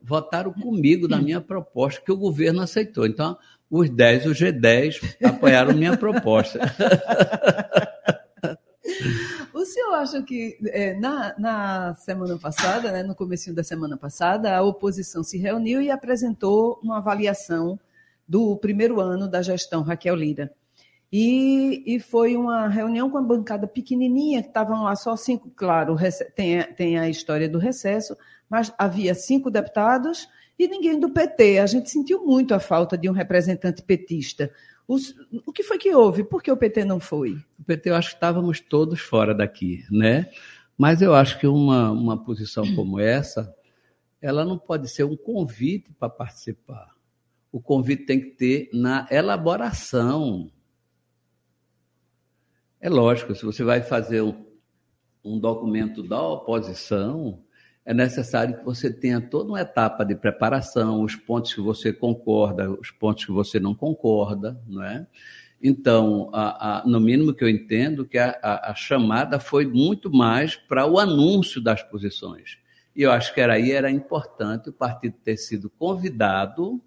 votaram 0.00 0.52
comigo 0.52 1.08
na 1.08 1.20
minha 1.20 1.40
proposta, 1.40 2.00
que 2.00 2.12
o 2.12 2.16
governo 2.16 2.60
aceitou. 2.60 3.06
Então, 3.06 3.36
os 3.68 3.90
10, 3.90 4.26
os 4.26 4.38
G10, 4.38 5.16
apoiaram 5.24 5.74
minha 5.74 5.96
proposta. 5.96 6.60
O 9.54 9.64
senhor 9.64 9.94
acha 9.94 10.22
que 10.22 10.58
é, 10.66 10.94
na, 10.98 11.34
na, 11.38 11.94
semana 11.94 12.36
passada, 12.36 12.90
né, 12.90 13.02
no 13.02 13.14
começo 13.14 13.54
da 13.54 13.62
semana 13.62 13.96
passada, 13.96 14.54
a 14.54 14.60
oposição 14.60 15.22
se 15.22 15.38
reuniu 15.38 15.80
e 15.80 15.90
apresentou 15.90 16.80
uma 16.82 16.98
avaliação 16.98 17.78
do 18.26 18.56
primeiro 18.56 19.00
ano 19.00 19.28
da 19.28 19.40
gestão 19.40 19.82
Raquel 19.82 20.16
Lira. 20.16 20.52
E, 21.12 21.82
e 21.86 22.00
foi 22.00 22.36
uma 22.36 22.68
reunião 22.68 23.10
com 23.10 23.18
a 23.18 23.22
bancada 23.22 23.66
pequenininha, 23.66 24.42
que 24.42 24.48
estavam 24.48 24.84
lá 24.84 24.96
só 24.96 25.14
cinco, 25.14 25.50
claro, 25.54 25.94
tem, 26.34 26.62
tem 26.72 26.98
a 26.98 27.08
história 27.08 27.48
do 27.48 27.58
recesso, 27.58 28.16
mas 28.48 28.72
havia 28.78 29.14
cinco 29.14 29.50
deputados 29.50 30.26
e 30.58 30.66
ninguém 30.66 30.98
do 30.98 31.10
PT. 31.10 31.58
A 31.58 31.66
gente 31.66 31.90
sentiu 31.90 32.24
muito 32.24 32.54
a 32.54 32.60
falta 32.60 32.96
de 32.96 33.10
um 33.10 33.12
representante 33.12 33.82
petista. 33.82 34.50
Os, 34.88 35.14
o 35.46 35.52
que 35.52 35.62
foi 35.62 35.76
que 35.76 35.94
houve? 35.94 36.24
Por 36.24 36.42
que 36.42 36.50
o 36.50 36.56
PT 36.56 36.84
não 36.84 36.98
foi? 36.98 37.32
O 37.58 37.64
PT, 37.64 37.90
eu 37.90 37.94
acho 37.94 38.10
que 38.10 38.14
estávamos 38.14 38.60
todos 38.60 39.00
fora 39.00 39.34
daqui, 39.34 39.84
né? 39.90 40.30
Mas 40.78 41.02
eu 41.02 41.14
acho 41.14 41.38
que 41.38 41.46
uma, 41.46 41.90
uma 41.90 42.24
posição 42.24 42.64
como 42.74 42.98
essa, 42.98 43.54
ela 44.20 44.44
não 44.44 44.58
pode 44.58 44.88
ser 44.88 45.04
um 45.04 45.16
convite 45.16 45.92
para 45.98 46.08
participar. 46.08 46.88
O 47.50 47.60
convite 47.60 48.06
tem 48.06 48.18
que 48.20 48.30
ter 48.30 48.70
na 48.72 49.06
elaboração. 49.10 50.50
É 52.82 52.90
lógico, 52.90 53.32
se 53.32 53.44
você 53.44 53.62
vai 53.62 53.80
fazer 53.80 54.22
um, 54.22 54.44
um 55.24 55.38
documento 55.38 56.02
da 56.02 56.20
oposição, 56.20 57.38
é 57.84 57.94
necessário 57.94 58.58
que 58.58 58.64
você 58.64 58.92
tenha 58.92 59.20
toda 59.20 59.50
uma 59.50 59.60
etapa 59.60 60.04
de 60.04 60.16
preparação, 60.16 61.00
os 61.00 61.14
pontos 61.14 61.54
que 61.54 61.60
você 61.60 61.92
concorda, 61.92 62.68
os 62.68 62.90
pontos 62.90 63.24
que 63.24 63.30
você 63.30 63.60
não 63.60 63.72
concorda, 63.72 64.60
não 64.66 64.82
é? 64.82 65.06
Então, 65.62 66.28
a, 66.32 66.80
a, 66.80 66.84
no 66.84 66.98
mínimo 66.98 67.32
que 67.32 67.44
eu 67.44 67.48
entendo, 67.48 68.04
que 68.04 68.18
a, 68.18 68.36
a 68.42 68.74
chamada 68.74 69.38
foi 69.38 69.64
muito 69.64 70.12
mais 70.12 70.56
para 70.56 70.84
o 70.84 70.98
anúncio 70.98 71.62
das 71.62 71.84
posições. 71.84 72.58
E 72.96 73.02
eu 73.02 73.12
acho 73.12 73.32
que 73.32 73.40
era 73.40 73.54
aí 73.54 73.70
era 73.70 73.92
importante 73.92 74.70
o 74.70 74.72
partido 74.72 75.14
ter 75.22 75.36
sido 75.36 75.70
convidado 75.70 76.82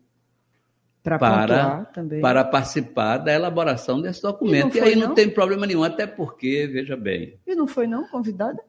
para, 1.06 1.88
para 2.22 2.44
participar 2.44 3.20
da 3.20 3.34
elaboração 3.34 4.02
desse 4.02 4.22
documento. 4.22 4.76
E, 4.76 4.80
e 4.80 4.82
aí 4.82 4.96
não, 4.96 5.10
não 5.10 5.16
tem 5.16 5.30
problema 5.30 5.66
nenhum, 5.66 5.84
até 5.84 6.08
porque, 6.08 6.68
veja 6.68 6.98
bem. 6.98 7.40
E 7.46 7.56
não 7.56 7.68
foi 7.68 7.86
não 7.86 8.08
convidada? 8.08 8.62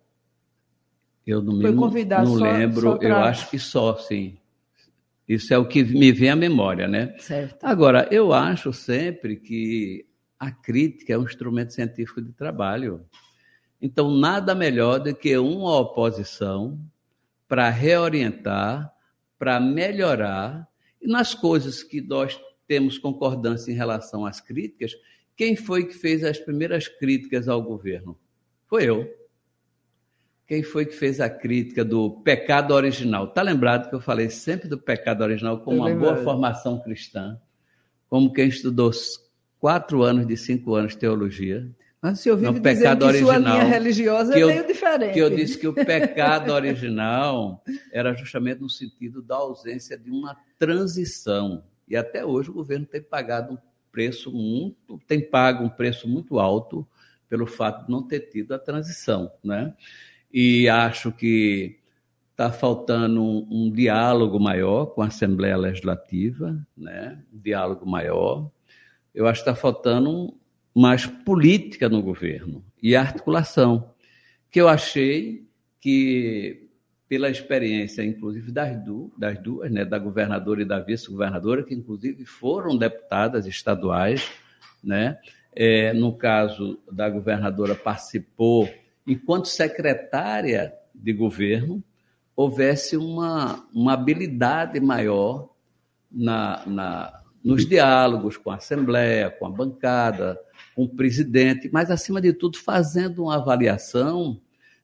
Eu 1.26 1.42
não, 1.42 1.54
me, 1.54 2.04
não 2.04 2.26
só, 2.26 2.44
lembro, 2.44 2.80
só 2.82 2.96
pra... 2.98 3.08
eu 3.08 3.16
acho 3.16 3.50
que 3.50 3.58
só, 3.58 3.96
sim. 3.96 4.38
Isso 5.28 5.52
é 5.52 5.58
o 5.58 5.66
que 5.66 5.82
me 5.82 6.12
vem 6.12 6.30
à 6.30 6.36
memória, 6.36 6.86
né? 6.86 7.14
Certo. 7.18 7.64
Agora, 7.64 8.06
eu 8.12 8.32
acho 8.32 8.72
sempre 8.72 9.36
que 9.36 10.06
a 10.38 10.52
crítica 10.52 11.14
é 11.14 11.18
um 11.18 11.24
instrumento 11.24 11.72
científico 11.72 12.22
de 12.22 12.32
trabalho. 12.32 13.04
Então, 13.82 14.10
nada 14.10 14.54
melhor 14.54 15.00
do 15.00 15.14
que 15.14 15.36
uma 15.36 15.80
oposição 15.80 16.78
para 17.48 17.68
reorientar, 17.70 18.92
para 19.38 19.58
melhorar. 19.58 20.68
E 21.06 21.08
nas 21.08 21.32
coisas 21.32 21.84
que 21.84 22.00
nós 22.00 22.36
temos 22.66 22.98
concordância 22.98 23.70
em 23.70 23.76
relação 23.76 24.26
às 24.26 24.40
críticas, 24.40 24.92
quem 25.36 25.54
foi 25.54 25.86
que 25.86 25.94
fez 25.94 26.24
as 26.24 26.36
primeiras 26.36 26.88
críticas 26.88 27.46
ao 27.46 27.62
governo? 27.62 28.18
Foi 28.66 28.86
eu. 28.86 29.08
Quem 30.48 30.64
foi 30.64 30.84
que 30.84 30.96
fez 30.96 31.20
a 31.20 31.30
crítica 31.30 31.84
do 31.84 32.10
pecado 32.22 32.74
original? 32.74 33.26
Está 33.26 33.40
lembrado 33.40 33.88
que 33.88 33.94
eu 33.94 34.00
falei 34.00 34.28
sempre 34.30 34.68
do 34.68 34.76
pecado 34.76 35.22
original 35.22 35.60
como 35.60 35.76
uma 35.76 35.94
boa 35.94 36.16
formação 36.16 36.80
cristã, 36.80 37.40
como 38.08 38.32
quem 38.32 38.48
estudou 38.48 38.90
quatro 39.60 40.02
anos 40.02 40.26
de 40.26 40.36
cinco 40.36 40.74
anos 40.74 40.92
de 40.92 40.98
teologia. 40.98 41.70
Mas 42.00 42.18
o 42.18 42.22
senhor 42.22 42.36
vive 42.36 42.60
pecado 42.60 42.98
que 43.00 43.04
original, 43.04 43.32
sua 43.32 43.38
linha 43.38 43.64
religiosa 43.64 44.34
é 44.34 44.42
eu, 44.42 44.48
meio 44.48 44.66
diferente. 44.66 45.12
Que 45.14 45.18
eu 45.18 45.30
disse 45.30 45.58
que 45.58 45.66
o 45.66 45.72
pecado 45.72 46.52
original 46.52 47.62
era 47.92 48.14
justamente 48.14 48.60
no 48.60 48.70
sentido 48.70 49.22
da 49.22 49.36
ausência 49.36 49.98
de 49.98 50.10
uma 50.10 50.36
transição. 50.58 51.64
E 51.88 51.96
até 51.96 52.24
hoje 52.24 52.50
o 52.50 52.54
governo 52.54 52.86
tem 52.86 53.02
pagado 53.02 53.54
um 53.54 53.58
preço 53.90 54.30
muito, 54.30 55.00
tem 55.06 55.20
pago 55.20 55.64
um 55.64 55.68
preço 55.68 56.06
muito 56.06 56.38
alto 56.38 56.86
pelo 57.28 57.46
fato 57.46 57.86
de 57.86 57.90
não 57.90 58.06
ter 58.06 58.20
tido 58.20 58.52
a 58.52 58.58
transição, 58.58 59.32
né? 59.42 59.74
e 60.38 60.68
acho 60.68 61.12
que 61.12 61.78
está 62.32 62.52
faltando 62.52 63.22
um, 63.22 63.48
um, 63.50 63.70
diálogo 63.70 64.38
maior 64.38 64.86
com 64.86 65.00
a 65.00 65.06
Assembleia 65.06 65.56
Legislativa, 65.56 66.54
né? 66.76 67.22
um 67.32 67.38
diálogo 67.38 67.86
maior. 67.86 68.50
Eu 69.14 69.26
acho 69.26 69.42
que 69.42 69.48
está 69.48 69.58
faltando 69.58 70.38
mais 70.76 71.06
política 71.06 71.88
no 71.88 72.02
governo 72.02 72.62
e 72.82 72.94
articulação, 72.94 73.94
que 74.50 74.60
eu 74.60 74.68
achei 74.68 75.48
que, 75.80 76.68
pela 77.08 77.30
experiência, 77.30 78.04
inclusive 78.04 78.52
das, 78.52 78.84
du 78.84 79.10
das 79.16 79.38
duas, 79.38 79.72
né? 79.72 79.86
da 79.86 79.98
governadora 79.98 80.60
e 80.60 80.66
da 80.66 80.78
vice-governadora, 80.78 81.62
que 81.62 81.74
inclusive 81.74 82.26
foram 82.26 82.76
deputadas 82.76 83.46
estaduais, 83.46 84.30
né? 84.84 85.18
É, 85.58 85.94
no 85.94 86.12
caso 86.12 86.78
da 86.92 87.08
governadora, 87.08 87.74
participou 87.74 88.68
enquanto 89.06 89.48
secretária 89.48 90.74
de 90.94 91.10
governo, 91.14 91.82
houvesse 92.36 92.98
uma, 92.98 93.66
uma 93.72 93.94
habilidade 93.94 94.78
maior 94.78 95.48
na, 96.12 96.62
na, 96.66 97.22
nos 97.46 97.64
diálogos 97.64 98.36
com 98.36 98.50
a 98.50 98.56
Assembleia, 98.56 99.30
com 99.30 99.46
a 99.46 99.50
bancada, 99.50 100.36
com 100.74 100.82
o 100.82 100.88
presidente, 100.88 101.70
mas, 101.72 101.92
acima 101.92 102.20
de 102.20 102.32
tudo, 102.32 102.58
fazendo 102.58 103.22
uma 103.22 103.36
avaliação 103.36 104.40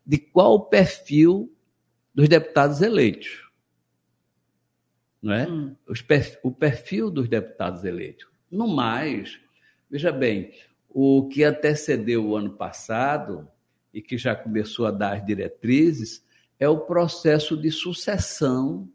de 0.06 0.16
qual 0.16 0.54
o 0.54 0.60
perfil 0.60 1.52
dos 2.14 2.28
deputados 2.28 2.80
eleitos. 2.80 3.50
Não 5.20 5.32
é? 5.32 5.48
Hum. 5.48 5.74
o 6.42 6.52
perfil 6.52 7.10
dos 7.10 7.28
deputados 7.28 7.84
eleitos. 7.84 8.28
No 8.50 8.68
mais, 8.68 9.40
veja 9.90 10.12
bem, 10.12 10.52
o 10.88 11.28
que 11.28 11.42
antecedeu 11.42 12.24
o 12.24 12.36
ano 12.36 12.52
passado 12.52 13.48
e 13.92 14.00
que 14.00 14.16
já 14.16 14.36
começou 14.36 14.86
a 14.86 14.90
dar 14.90 15.16
as 15.16 15.26
diretrizes, 15.26 16.24
é 16.60 16.68
o 16.68 16.78
processo 16.78 17.56
de 17.56 17.72
sucessão 17.72 18.88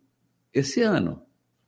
esse 0.53 0.81
ano. 0.81 1.21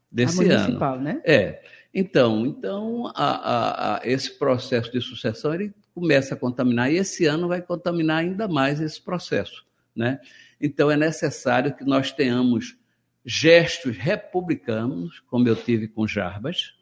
desse 0.09 0.39
a 0.39 0.43
ano. 0.43 0.63
municipal, 0.63 0.99
né? 0.99 1.21
É. 1.25 1.61
Então, 1.93 2.45
então 2.45 3.07
a, 3.15 3.29
a, 3.31 3.95
a, 3.95 4.01
esse 4.03 4.37
processo 4.37 4.91
de 4.91 5.01
sucessão 5.01 5.53
ele 5.53 5.73
começa 5.93 6.35
a 6.35 6.37
contaminar 6.37 6.91
e 6.91 6.97
esse 6.97 7.25
ano 7.25 7.47
vai 7.47 7.61
contaminar 7.61 8.19
ainda 8.19 8.47
mais 8.47 8.79
esse 8.79 9.01
processo, 9.01 9.65
né? 9.95 10.19
Então 10.61 10.91
é 10.91 10.97
necessário 10.97 11.75
que 11.75 11.83
nós 11.83 12.11
tenhamos 12.11 12.77
gestos 13.25 13.97
republicanos, 13.97 15.19
como 15.21 15.47
eu 15.47 15.55
tive 15.55 15.87
com 15.87 16.07
Jarbas, 16.07 16.75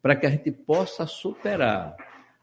para 0.00 0.16
que 0.16 0.26
a 0.26 0.30
gente 0.30 0.50
possa 0.50 1.06
superar 1.06 1.96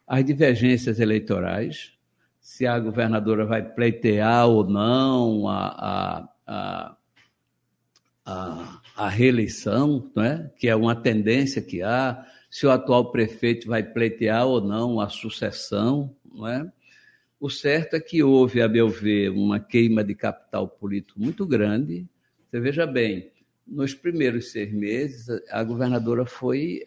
as 0.08 0.24
divergências 0.24 1.00
eleitorais, 1.00 1.94
se 2.40 2.66
a 2.66 2.80
governadora 2.80 3.46
vai 3.46 3.62
pleitear 3.62 4.48
ou 4.48 4.68
não 4.68 5.48
a, 5.48 5.68
a, 5.68 6.30
a, 6.48 6.98
a, 9.00 9.08
reeleição, 9.08 10.12
é? 10.18 10.50
que 10.58 10.68
é 10.68 10.76
uma 10.76 10.94
tendência 10.94 11.62
que 11.62 11.82
há, 11.82 12.26
se 12.50 12.66
o 12.66 12.72
atual 12.72 13.12
prefeito 13.12 13.68
vai 13.68 13.82
pleitear 13.82 14.46
ou 14.46 14.60
não 14.60 15.00
a 15.00 15.08
sucessão. 15.08 16.14
Não 16.34 16.46
é? 16.46 16.70
O 17.40 17.50
certo 17.50 17.96
é 17.96 18.00
que 18.02 18.22
houve, 18.22 18.62
a 18.62 18.68
meu 18.68 18.90
ver, 18.90 19.30
uma 19.30 19.58
queima 19.58 20.04
de 20.04 20.14
capital 20.14 20.68
político 20.68 21.18
muito 21.20 21.46
grande. 21.46 22.06
Você 22.50 22.60
veja 22.60 22.86
bem, 22.86 23.32
nos 23.66 23.94
primeiros 23.94 24.52
seis 24.52 24.74
meses, 24.74 25.28
a 25.50 25.64
governadora 25.64 26.26
foi 26.26 26.84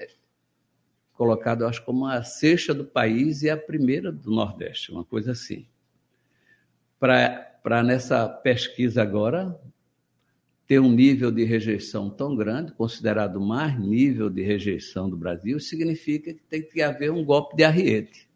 colocada, 1.14 1.66
acho, 1.66 1.82
como 1.82 2.06
a 2.06 2.22
sexta 2.22 2.74
do 2.74 2.84
país 2.84 3.42
e 3.42 3.48
a 3.48 3.56
primeira 3.56 4.12
do 4.12 4.30
Nordeste, 4.30 4.92
uma 4.92 5.04
coisa 5.04 5.32
assim. 5.32 5.66
Para 6.98 7.82
nessa 7.82 8.28
pesquisa 8.28 9.00
agora, 9.00 9.58
ter 10.72 10.80
um 10.80 10.90
nível 10.90 11.30
de 11.30 11.44
rejeição 11.44 12.08
tão 12.08 12.34
grande, 12.34 12.72
considerado 12.72 13.36
o 13.36 13.46
mais 13.46 13.78
nível 13.78 14.30
de 14.30 14.40
rejeição 14.40 15.06
do 15.06 15.18
Brasil, 15.18 15.60
significa 15.60 16.32
que 16.32 16.40
tem 16.48 16.62
que 16.62 16.80
haver 16.80 17.12
um 17.12 17.22
golpe 17.22 17.54
de 17.54 17.62
arriete. 17.62 18.26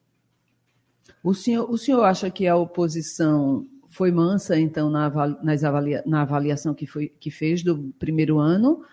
O 1.25 1.33
senhor, 1.33 1.71
o 1.71 1.78
senhor 1.78 2.02
acha 2.02 2.31
que 2.31 2.47
a 2.47 2.55
oposição 2.55 3.66
foi 3.88 4.12
mansa, 4.12 4.61
então, 4.61 4.90
na, 4.90 5.07
avalia, 5.07 6.02
na 6.05 6.21
avaliação 6.21 6.75
que, 6.75 6.87
foi, 6.87 7.09
que 7.09 7.31
fez 7.31 7.62
do 7.62 7.90
primeiro 7.99 8.38
ano? 8.38 8.85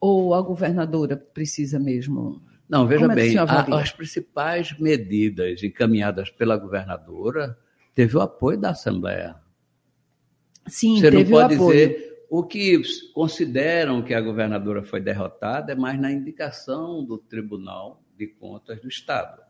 Ou 0.00 0.32
a 0.32 0.40
governadora 0.40 1.16
precisa 1.16 1.80
mesmo? 1.80 2.40
Não, 2.68 2.86
veja 2.86 3.06
é 3.06 3.14
bem, 3.16 3.36
a, 3.36 3.44
as 3.80 3.90
principais 3.90 4.78
medidas 4.78 5.60
encaminhadas 5.60 6.30
pela 6.30 6.56
governadora 6.56 7.58
teve 7.96 8.16
o 8.16 8.20
apoio 8.20 8.60
da 8.60 8.70
Assembleia. 8.70 9.34
Sim, 10.68 11.00
Você 11.00 11.10
teve 11.10 11.24
não 11.24 11.30
pode 11.32 11.54
o 11.54 11.56
apoio. 11.56 11.88
dizer 11.88 12.15
o 12.28 12.42
que 12.42 12.80
consideram 13.14 14.02
que 14.02 14.14
a 14.14 14.20
governadora 14.20 14.82
foi 14.82 15.00
derrotada 15.00 15.72
é 15.72 15.74
mais 15.74 16.00
na 16.00 16.10
indicação 16.10 17.04
do 17.04 17.18
Tribunal 17.18 18.02
de 18.16 18.26
Contas 18.26 18.80
do 18.80 18.88
Estado. 18.88 19.42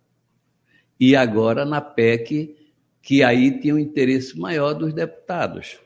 E 0.99 1.15
agora 1.15 1.65
na 1.65 1.81
PEC, 1.81 2.57
que 3.03 3.23
aí 3.23 3.61
tinha 3.61 3.75
um 3.75 3.79
interesse 3.79 4.39
maior 4.39 4.75
dos 4.75 4.93
deputados, 4.93 5.79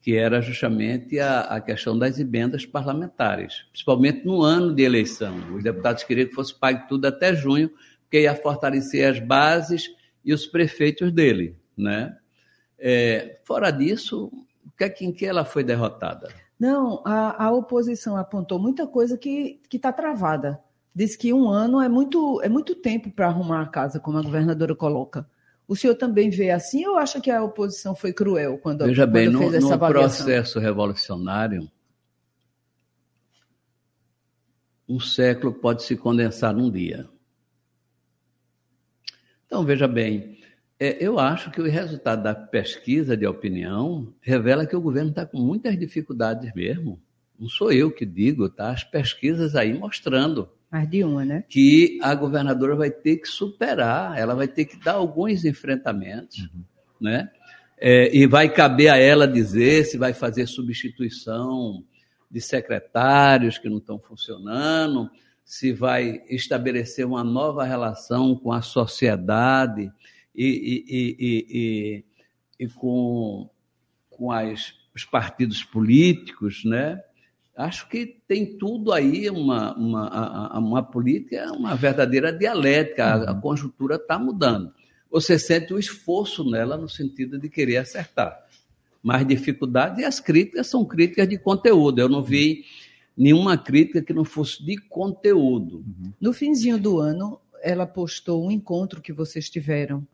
que 0.00 0.16
era 0.16 0.40
justamente 0.40 1.18
a, 1.18 1.40
a 1.40 1.60
questão 1.60 1.98
das 1.98 2.18
emendas 2.18 2.66
parlamentares, 2.66 3.64
principalmente 3.70 4.24
no 4.24 4.42
ano 4.42 4.74
de 4.74 4.82
eleição. 4.82 5.54
Os 5.54 5.62
deputados 5.62 6.02
queriam 6.04 6.28
que 6.28 6.34
fosse 6.34 6.54
pago 6.54 6.86
tudo 6.88 7.06
até 7.06 7.34
junho, 7.34 7.70
porque 8.02 8.22
ia 8.22 8.34
fortalecer 8.34 9.08
as 9.08 9.18
bases 9.18 9.90
e 10.24 10.32
os 10.32 10.46
prefeitos 10.46 11.12
dele. 11.12 11.56
Né? 11.76 12.16
É, 12.78 13.40
fora 13.44 13.70
disso, 13.70 14.30
que, 14.76 14.84
é 14.84 14.94
em 15.00 15.12
que 15.12 15.26
ela 15.26 15.44
foi 15.44 15.62
derrotada? 15.64 16.28
Não, 16.58 17.02
a, 17.04 17.46
a 17.46 17.50
oposição 17.52 18.16
apontou 18.16 18.58
muita 18.58 18.86
coisa 18.86 19.18
que 19.18 19.60
está 19.72 19.92
travada. 19.92 20.62
Diz 20.94 21.16
que 21.16 21.32
um 21.32 21.48
ano 21.48 21.80
é 21.80 21.88
muito, 21.88 22.40
é 22.42 22.48
muito 22.48 22.74
tempo 22.74 23.10
para 23.10 23.26
arrumar 23.26 23.62
a 23.62 23.66
casa, 23.66 23.98
como 23.98 24.18
a 24.18 24.22
governadora 24.22 24.74
coloca. 24.74 25.26
O 25.66 25.74
senhor 25.74 25.94
também 25.94 26.28
vê 26.28 26.50
assim 26.50 26.86
ou 26.86 26.98
acha 26.98 27.20
que 27.20 27.30
a 27.30 27.42
oposição 27.42 27.94
foi 27.94 28.12
cruel 28.12 28.58
quando, 28.58 28.84
Veja 28.84 29.04
quando 29.04 29.12
bem, 29.12 29.30
fez 29.30 29.50
no, 29.50 29.56
essa 29.56 29.66
no 29.68 29.72
avaliação? 29.72 30.26
processo 30.26 30.58
revolucionário, 30.58 31.70
um 34.88 35.00
século 35.00 35.54
pode 35.54 35.82
se 35.82 35.96
condensar 35.96 36.54
num 36.54 36.70
dia. 36.70 37.08
Então, 39.46 39.64
veja 39.64 39.88
bem, 39.88 40.38
eu 40.82 41.18
acho 41.18 41.50
que 41.50 41.60
o 41.60 41.68
resultado 41.68 42.22
da 42.22 42.34
pesquisa 42.34 43.16
de 43.16 43.26
opinião 43.26 44.12
revela 44.20 44.66
que 44.66 44.74
o 44.74 44.80
governo 44.80 45.10
está 45.10 45.24
com 45.24 45.38
muitas 45.38 45.78
dificuldades 45.78 46.52
mesmo. 46.54 47.00
Não 47.38 47.48
sou 47.48 47.72
eu 47.72 47.90
que 47.90 48.06
digo, 48.06 48.48
tá? 48.48 48.70
As 48.70 48.82
pesquisas 48.82 49.54
aí 49.54 49.76
mostrando. 49.76 50.48
Mais 50.70 50.88
de 50.88 51.04
uma, 51.04 51.24
né? 51.24 51.44
Que 51.48 51.98
a 52.02 52.14
governadora 52.14 52.74
vai 52.74 52.90
ter 52.90 53.18
que 53.18 53.28
superar, 53.28 54.18
ela 54.18 54.34
vai 54.34 54.48
ter 54.48 54.64
que 54.64 54.76
dar 54.76 54.94
alguns 54.94 55.44
enfrentamentos, 55.44 56.38
uhum. 56.38 56.64
né? 57.00 57.30
É, 57.78 58.16
e 58.16 58.26
vai 58.26 58.48
caber 58.48 58.88
a 58.88 58.96
ela 58.96 59.26
dizer 59.26 59.84
se 59.84 59.98
vai 59.98 60.12
fazer 60.12 60.46
substituição 60.46 61.84
de 62.30 62.40
secretários 62.40 63.58
que 63.58 63.68
não 63.68 63.78
estão 63.78 63.98
funcionando, 63.98 65.10
se 65.44 65.72
vai 65.72 66.22
estabelecer 66.28 67.04
uma 67.04 67.22
nova 67.22 67.64
relação 67.64 68.34
com 68.36 68.52
a 68.52 68.62
sociedade 68.62 69.92
e, 70.34 70.84
e, 70.88 71.16
e, 71.20 72.04
e 72.64 72.68
com, 72.68 73.48
com 74.10 74.30
as, 74.30 74.74
os 74.94 75.04
partidos 75.04 75.62
políticos, 75.62 76.64
né? 76.64 77.00
Acho 77.56 77.88
que 77.88 78.06
tem 78.26 78.56
tudo 78.56 78.92
aí 78.92 79.28
uma, 79.28 79.76
uma, 79.76 80.58
uma 80.58 80.82
política, 80.82 81.52
uma 81.52 81.74
verdadeira 81.74 82.32
dialética. 82.32 83.04
A, 83.04 83.30
a 83.32 83.34
conjuntura 83.34 83.96
está 83.96 84.18
mudando. 84.18 84.72
Você 85.10 85.38
sente 85.38 85.74
o 85.74 85.78
esforço 85.78 86.48
nela 86.48 86.78
no 86.78 86.88
sentido 86.88 87.38
de 87.38 87.50
querer 87.50 87.76
acertar. 87.76 88.42
Mas 89.02 89.26
dificuldade 89.26 90.00
e 90.00 90.04
as 90.04 90.18
críticas 90.18 90.68
são 90.68 90.84
críticas 90.84 91.28
de 91.28 91.36
conteúdo. 91.36 92.00
Eu 92.00 92.08
não 92.08 92.22
vi 92.22 92.64
nenhuma 93.16 93.58
crítica 93.58 94.00
que 94.00 94.14
não 94.14 94.24
fosse 94.24 94.64
de 94.64 94.78
conteúdo. 94.78 95.84
No 96.18 96.32
finzinho 96.32 96.78
do 96.78 96.98
ano, 96.98 97.38
ela 97.60 97.86
postou 97.86 98.46
um 98.46 98.50
encontro 98.50 99.02
que 99.02 99.12
vocês 99.12 99.50
tiveram 99.50 100.06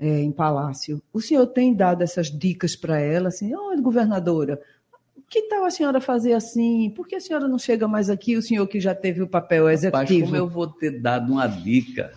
é, 0.00 0.22
em 0.22 0.32
Palácio. 0.32 1.02
O 1.12 1.20
senhor 1.20 1.46
tem 1.46 1.74
dado 1.74 2.02
essas 2.02 2.28
dicas 2.28 2.74
para 2.74 2.98
ela, 2.98 3.28
assim, 3.28 3.54
olha, 3.54 3.80
governadora, 3.82 4.58
que 5.28 5.42
tal 5.42 5.64
a 5.64 5.70
senhora 5.70 6.00
fazer 6.00 6.32
assim? 6.32 6.90
Por 6.96 7.06
que 7.06 7.14
a 7.14 7.20
senhora 7.20 7.46
não 7.46 7.58
chega 7.58 7.86
mais 7.86 8.08
aqui, 8.10 8.36
o 8.36 8.42
senhor 8.42 8.66
que 8.66 8.80
já 8.80 8.94
teve 8.94 9.22
o 9.22 9.28
papel 9.28 9.68
executivo? 9.68 10.20
Rapaz, 10.20 10.24
como 10.24 10.36
eu 10.36 10.48
vou 10.48 10.66
ter 10.66 11.00
dado 11.00 11.30
uma 11.32 11.46
dica 11.46 12.10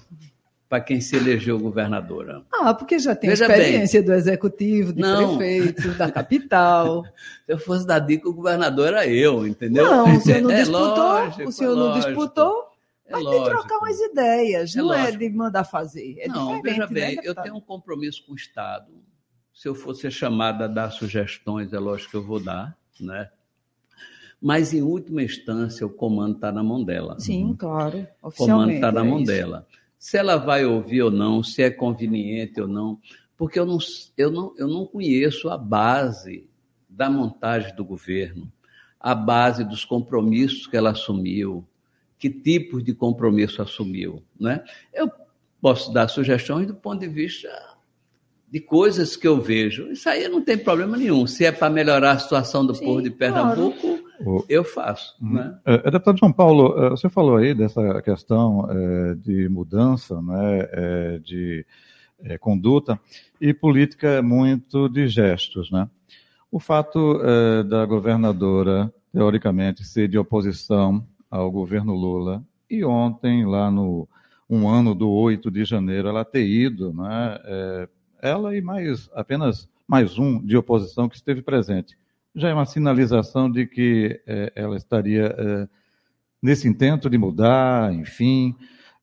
para 0.68 0.82
quem 0.82 1.00
se 1.00 1.16
elegeu 1.16 1.60
governadora? 1.60 2.42
Ah, 2.52 2.74
porque 2.74 2.98
já 2.98 3.14
tem 3.16 3.30
Veja 3.30 3.46
experiência 3.46 4.00
bem. 4.02 4.08
do 4.08 4.14
executivo, 4.16 4.94
de 4.94 5.02
não. 5.02 5.38
prefeito, 5.38 5.90
da 5.90 6.10
capital. 6.10 7.04
Se 7.46 7.52
eu 7.52 7.60
fosse 7.60 7.86
dar 7.86 8.00
dica, 8.00 8.28
o 8.28 8.34
governador 8.34 8.88
era 8.88 9.06
eu, 9.06 9.46
entendeu? 9.46 9.86
Não, 9.86 10.18
o 10.18 10.22
senhor 10.22 10.42
não 10.42 10.50
é, 10.52 10.62
disputou, 10.62 10.96
lógico, 10.96 11.50
o 11.50 11.52
senhor 11.52 11.76
não 11.76 11.86
lógico. 11.88 12.08
disputou. 12.08 12.73
É 13.06 13.12
Mas 13.12 13.24
lógico. 13.24 13.44
de 13.44 13.50
trocar 13.50 13.78
umas 13.80 14.00
ideias, 14.00 14.76
é 14.76 14.80
não 14.80 14.88
lógico. 14.88 15.08
é 15.08 15.12
de 15.18 15.30
mandar 15.30 15.64
fazer. 15.66 16.18
É 16.20 16.28
não, 16.28 16.62
veja 16.62 16.88
bem, 16.88 17.16
né, 17.18 17.22
eu 17.24 17.36
tenho 17.36 17.56
um 17.56 17.62
compromisso 17.62 18.26
com 18.26 18.34
o 18.34 18.36
Estado. 18.36 18.94
Se 19.54 19.68
eu 19.68 19.76
for 19.76 19.94
ser 19.94 20.12
chamada 20.12 20.66
a 20.66 20.68
dar 20.68 20.90
sugestões, 20.92 21.74
é 21.74 21.80
lógico 21.80 22.12
que 22.12 22.18
eu 22.18 22.26
vou 22.26 22.40
dar, 22.40 22.78
né? 23.00 23.30
Mas, 24.42 24.74
em 24.74 24.82
última 24.82 25.24
instância, 25.24 25.86
o 25.86 25.90
comando 25.90 26.36
está 26.36 26.52
na 26.52 26.62
mão 26.62 26.84
dela. 26.84 27.18
Sim, 27.18 27.46
uhum. 27.46 27.56
claro. 27.56 28.06
O 28.22 28.30
comando 28.30 28.72
está 28.72 28.92
na 28.92 29.00
é 29.00 29.04
mão 29.04 29.20
isso. 29.20 29.32
dela. 29.32 29.66
Se 29.98 30.18
ela 30.18 30.36
vai 30.36 30.66
ouvir 30.66 31.04
ou 31.04 31.12
não, 31.12 31.42
se 31.42 31.62
é 31.64 31.70
conveniente 31.70 32.60
ou 32.60 32.68
não, 32.68 33.00
porque 33.38 33.58
eu 33.58 33.66
não, 33.66 33.78
eu 34.18 34.30
não, 34.30 34.54
eu 34.58 34.68
não 34.68 34.86
conheço 34.86 35.50
a 35.50 35.58
base 35.58 36.50
da 36.90 37.10
montagem 37.10 37.74
do 37.74 37.86
governo, 37.86 38.52
a 39.00 39.16
base 39.16 39.64
dos 39.64 39.86
compromissos 39.86 40.68
que 40.68 40.76
ela 40.76 40.92
assumiu, 40.92 41.66
que 42.24 42.30
tipos 42.30 42.82
de 42.82 42.94
compromisso 42.94 43.62
assumiu. 43.62 44.24
Né? 44.40 44.64
Eu 44.94 45.12
posso 45.60 45.92
dar 45.92 46.08
sugestões 46.08 46.66
do 46.66 46.74
ponto 46.74 47.02
de 47.02 47.08
vista 47.10 47.50
de 48.50 48.62
coisas 48.62 49.18
que 49.18 49.28
eu 49.28 49.42
vejo. 49.42 49.92
Isso 49.92 50.08
aí 50.08 50.30
não 50.30 50.42
tem 50.42 50.58
problema 50.58 50.96
nenhum. 50.96 51.28
Se 51.28 51.44
é 51.44 51.52
para 51.52 51.70
melhorar 51.70 52.12
a 52.12 52.20
situação 52.20 52.66
do 52.66 52.74
Sim, 52.74 52.86
povo 52.86 53.02
de 53.02 53.10
Pernambuco, 53.10 54.00
claro. 54.00 54.46
eu 54.48 54.64
faço. 54.64 55.18
Uhum. 55.22 55.34
Né? 55.34 55.60
É, 55.66 55.74
é, 55.74 55.92
deputado 55.92 56.18
João 56.18 56.32
Paulo, 56.32 56.82
é, 56.82 56.92
você 56.92 57.10
falou 57.10 57.36
aí 57.36 57.54
dessa 57.54 58.02
questão 58.02 58.70
é, 58.70 59.16
de 59.16 59.50
mudança, 59.50 60.22
né, 60.22 60.70
é, 60.72 61.20
de 61.22 61.66
é, 62.24 62.38
conduta, 62.38 62.98
e 63.42 63.54
política 63.54 64.08
é 64.08 64.22
muito 64.22 64.88
de 64.88 65.10
gestos. 65.10 65.70
Né? 65.70 65.90
O 66.50 66.58
fato 66.58 67.20
da 67.68 67.86
governadora, 67.86 68.94
teoricamente, 69.12 69.84
ser 69.84 70.08
de 70.08 70.18
oposição 70.18 71.06
ao 71.34 71.50
governo 71.52 71.96
Lula. 71.96 72.44
E 72.70 72.86
ontem, 72.86 73.44
lá 73.44 73.72
no 73.72 74.08
um 74.48 74.70
ano 74.70 74.94
do 74.94 75.10
8 75.10 75.50
de 75.50 75.66
janeiro, 75.66 76.08
ela 76.08 76.24
ter 76.24 76.46
ido, 76.46 76.94
né, 76.94 77.40
é, 77.44 77.90
ela 78.22 78.56
e 78.56 78.62
mais 78.62 79.10
apenas 79.16 79.68
mais 79.88 80.20
um 80.20 80.40
de 80.46 80.56
oposição 80.56 81.10
que 81.10 81.16
esteve 81.16 81.42
presente. 81.42 81.98
Já 82.36 82.50
é 82.50 82.54
uma 82.54 82.68
sinalização 82.68 83.50
de 83.52 83.66
que 83.66 84.22
é, 84.28 84.54
ela 84.56 84.78
estaria 84.78 85.36
é, 85.36 85.68
nesse 86.42 86.68
intento 86.68 87.10
de 87.10 87.18
mudar, 87.18 87.92
enfim. 87.94 88.56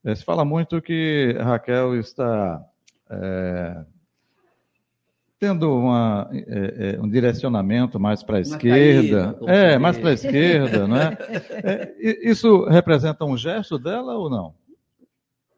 É, 0.04 0.14
se 0.14 0.24
fala 0.24 0.44
muito 0.44 0.80
que 0.80 1.36
Raquel 1.40 1.98
está 1.98 2.64
é, 3.10 3.84
tendo 5.40 5.74
uma, 5.74 6.28
é, 6.30 6.96
é, 6.96 7.00
um 7.00 7.08
direcionamento 7.08 7.98
mais 7.98 8.22
para 8.22 8.36
a 8.36 8.40
esquerda. 8.42 9.32
Caída, 9.32 9.50
é, 9.50 9.78
mais 9.78 9.96
para 9.96 10.10
a 10.10 10.12
esquerda, 10.12 10.86
não 10.86 10.96
é? 11.00 11.16
é? 11.64 12.30
Isso 12.30 12.66
representa 12.66 13.24
um 13.24 13.38
gesto 13.38 13.78
dela 13.78 14.18
ou 14.18 14.28
não? 14.28 14.54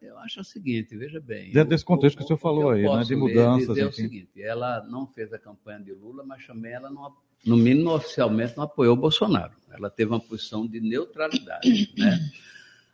Eu 0.00 0.16
acho 0.18 0.40
o 0.40 0.44
seguinte, 0.44 0.96
veja 0.96 1.20
bem. 1.20 1.50
Dentro 1.52 1.70
desse 1.70 1.84
contexto 1.84 2.16
que 2.16 2.22
o 2.22 2.26
senhor 2.28 2.38
falou 2.38 2.70
aí, 2.70 2.84
né, 2.84 3.02
de 3.02 3.16
mudanças. 3.16 3.68
Dizer 3.70 3.88
enfim. 3.88 3.90
o 3.90 3.92
seguinte, 3.92 4.40
ela 4.40 4.86
não 4.88 5.04
fez 5.04 5.32
a 5.32 5.38
campanha 5.38 5.80
de 5.80 5.92
Lula, 5.92 6.22
mas 6.24 6.46
também 6.46 6.72
ela, 6.72 6.88
não, 6.88 7.12
no 7.44 7.56
mínimo 7.56 7.90
oficialmente, 7.90 8.56
não 8.56 8.62
apoiou 8.62 8.94
o 8.94 9.00
Bolsonaro. 9.00 9.52
Ela 9.72 9.90
teve 9.90 10.12
uma 10.12 10.20
posição 10.20 10.64
de 10.64 10.80
neutralidade, 10.80 11.92
né? 11.98 12.20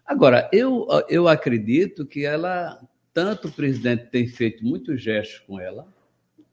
Agora, 0.07 0.49
eu, 0.51 0.87
eu 1.07 1.29
acredito 1.29 2.07
que 2.07 2.25
ela, 2.25 2.81
tanto 3.13 3.49
o 3.49 3.53
presidente 3.53 4.07
tem 4.07 4.27
feito 4.27 4.65
muitos 4.65 5.03
gestos 5.03 5.41
com 5.41 5.61
ela, 5.61 5.87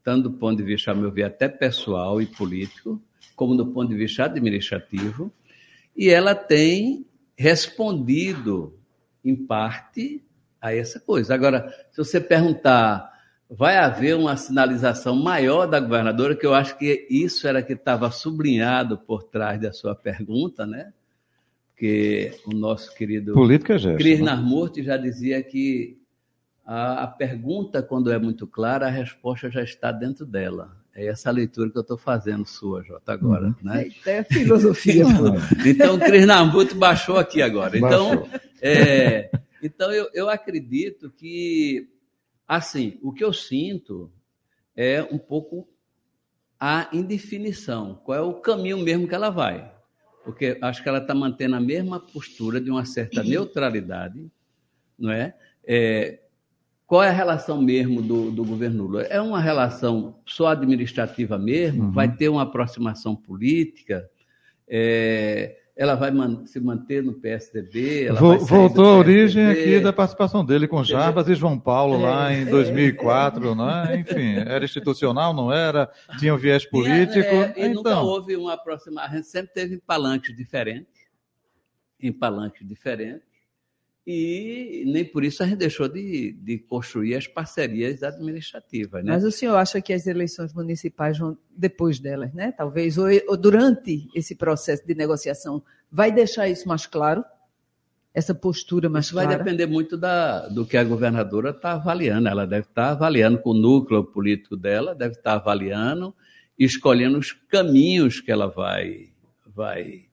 tanto 0.05 0.29
do 0.29 0.37
ponto 0.37 0.57
de 0.57 0.63
vista, 0.63 0.91
a 0.91 0.95
meu 0.95 1.11
ver, 1.11 1.23
até 1.23 1.49
pessoal 1.49 2.21
e 2.21 2.27
político, 2.27 3.01
como 3.35 3.57
do 3.57 3.65
ponto 3.65 3.89
de 3.89 3.95
vista 3.95 4.25
administrativo, 4.25 5.33
e 5.97 6.09
ela 6.09 6.35
tem 6.35 7.07
respondido, 7.35 8.77
em 9.23 9.35
parte, 9.35 10.23
a 10.61 10.73
essa 10.75 10.99
coisa. 10.99 11.33
Agora, 11.33 11.73
se 11.91 11.97
você 11.97 12.21
perguntar, 12.21 13.11
vai 13.49 13.77
haver 13.77 14.15
uma 14.15 14.37
sinalização 14.37 15.15
maior 15.15 15.65
da 15.65 15.79
governadora, 15.79 16.35
que 16.35 16.45
eu 16.45 16.53
acho 16.53 16.77
que 16.77 17.07
isso 17.09 17.47
era 17.47 17.63
que 17.63 17.73
estava 17.73 18.11
sublinhado 18.11 18.99
por 18.99 19.23
trás 19.23 19.59
da 19.59 19.73
sua 19.73 19.95
pergunta, 19.95 20.67
né? 20.67 20.93
Porque 21.69 22.31
o 22.45 22.51
nosso 22.51 22.93
querido 22.95 23.33
Política 23.33 23.73
é 23.73 23.95
Cris 23.95 24.19
né? 24.19 24.25
Narmurti 24.25 24.83
já 24.83 24.97
dizia 24.97 25.41
que 25.41 25.97
a, 26.65 27.07
pergunta, 27.07 27.83
quando 27.83 28.11
é 28.11 28.17
muito 28.17 28.47
clara, 28.47 28.87
a 28.87 28.89
resposta 28.89 29.51
já 29.51 29.61
está 29.61 29.91
dentro 29.91 30.25
dela. 30.25 30.75
É 30.95 31.07
essa 31.07 31.29
leitura 31.29 31.69
que 31.69 31.77
eu 31.77 31.81
estou 31.81 31.97
fazendo 31.97 32.45
sua, 32.45 32.81
Jota, 32.83 33.13
agora. 33.13 33.47
Uhum. 33.47 33.55
Né? 33.61 33.89
É 34.05 34.23
filosofia. 34.23 35.03
então, 35.65 35.95
o 35.95 35.99
Cris 35.99 36.25
Narmurti 36.25 36.73
baixou 36.73 37.17
aqui 37.17 37.41
agora. 37.41 37.77
Então, 37.77 38.27
é, 38.61 39.29
então 39.61 39.91
eu, 39.91 40.09
eu 40.13 40.29
acredito 40.29 41.11
que, 41.11 41.87
assim, 42.47 42.97
o 43.03 43.11
que 43.11 43.23
eu 43.23 43.33
sinto 43.33 44.11
é 44.75 45.03
um 45.03 45.19
pouco 45.19 45.67
a 46.59 46.89
indefinição. 46.91 48.01
Qual 48.03 48.17
é 48.17 48.21
o 48.21 48.33
caminho 48.35 48.79
mesmo 48.79 49.07
que 49.07 49.13
ela 49.13 49.29
vai? 49.29 49.71
Porque 50.23 50.57
acho 50.61 50.81
que 50.81 50.89
ela 50.89 50.97
está 50.97 51.13
mantendo 51.13 51.55
a 51.55 51.61
mesma 51.61 51.99
postura 51.99 52.59
de 52.59 52.71
uma 52.71 52.85
certa 52.85 53.21
neutralidade, 53.21 54.31
não 54.97 55.11
é? 55.11 55.35
é 55.63 56.24
qual 56.87 57.03
é 57.03 57.09
a 57.09 57.13
relação 57.13 57.61
mesmo 57.61 58.01
do, 58.01 58.29
do 58.29 58.45
governo 58.45 58.83
Lula? 58.83 59.03
É 59.03 59.19
uma 59.19 59.39
relação 59.41 60.19
só 60.25 60.47
administrativa 60.47 61.37
mesmo? 61.37 61.85
Uhum. 61.85 61.91
Vai 61.91 62.15
ter 62.15 62.29
uma 62.29 62.43
aproximação 62.43 63.15
política? 63.15 64.07
É, 64.67 65.57
ela 65.75 65.95
vai 65.95 66.11
man, 66.11 66.45
se 66.45 66.59
manter 66.59 67.03
no 67.03 67.13
PSDB? 67.13 68.09
voltou 68.11 68.85
à 68.85 68.97
origem 68.97 69.47
aqui 69.47 69.79
da 69.79 69.91
participação 69.91 70.45
dele 70.45 70.67
com 70.67 70.83
Jarbas 70.83 71.27
e 71.27 71.33
João 71.33 71.59
Paulo 71.59 71.95
é, 71.95 72.09
lá 72.09 72.33
em 72.33 72.45
2004, 72.45 73.49
é, 73.49 73.55
né? 73.55 73.99
Enfim, 73.99 74.35
era 74.47 74.63
institucional, 74.63 75.33
não 75.33 75.51
era? 75.51 75.91
Tinha 76.19 76.35
um 76.35 76.37
viés 76.37 76.65
político. 76.65 77.17
É, 77.17 77.53
e, 77.57 77.65
então... 77.65 77.73
nunca 77.73 77.99
houve 77.99 78.35
uma 78.35 78.53
aproximação. 78.53 79.11
A 79.11 79.15
gente 79.15 79.27
sempre 79.27 79.53
teve 79.53 79.79
palanques 79.79 80.35
diferentes, 80.35 81.07
em 81.99 82.13
palanques 82.13 82.65
diferentes 82.65 83.34
e 84.07 84.83
nem 84.85 85.03
por 85.03 85.23
isso 85.23 85.41
a 85.41 85.47
gente 85.47 85.57
deixou 85.57 85.87
de, 85.87 86.33
de 86.33 86.59
construir 86.59 87.15
as 87.15 87.25
parcerias 87.25 88.03
administrativas. 88.03 89.03
Né? 89.03 89.11
Mas 89.11 89.23
o 89.23 89.31
senhor 89.31 89.55
acha 89.55 89.81
que 89.81 89.91
as 89.91 90.05
eleições 90.05 90.53
municipais 90.53 91.17
vão 91.17 91.35
depois 91.49 91.99
delas, 91.99 92.31
né? 92.31 92.51
Talvez, 92.51 92.99
ou, 92.99 93.07
ou 93.27 93.35
durante 93.35 94.07
esse 94.13 94.35
processo 94.35 94.85
de 94.85 94.93
negociação, 94.93 95.63
vai 95.91 96.11
deixar 96.11 96.47
isso 96.47 96.67
mais 96.67 96.85
claro? 96.85 97.25
Essa 98.13 98.35
postura 98.35 98.87
mais 98.87 99.05
isso 99.05 99.15
clara? 99.15 99.29
Vai 99.29 99.37
depender 99.39 99.65
muito 99.65 99.97
da, 99.97 100.47
do 100.49 100.67
que 100.67 100.77
a 100.77 100.83
governadora 100.83 101.49
está 101.49 101.71
avaliando. 101.73 102.27
Ela 102.27 102.45
deve 102.45 102.67
estar 102.67 102.85
tá 102.85 102.91
avaliando 102.91 103.39
com 103.39 103.49
o 103.49 103.53
núcleo 103.55 104.03
político 104.03 104.55
dela, 104.55 104.93
deve 104.93 105.15
estar 105.15 105.31
tá 105.31 105.35
avaliando 105.37 106.15
e 106.59 106.63
escolhendo 106.63 107.17
os 107.17 107.31
caminhos 107.31 108.21
que 108.21 108.31
ela 108.31 108.47
vai, 108.47 109.09
vai, 109.47 110.05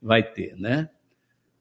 vai 0.00 0.22
ter, 0.22 0.56
né? 0.56 0.88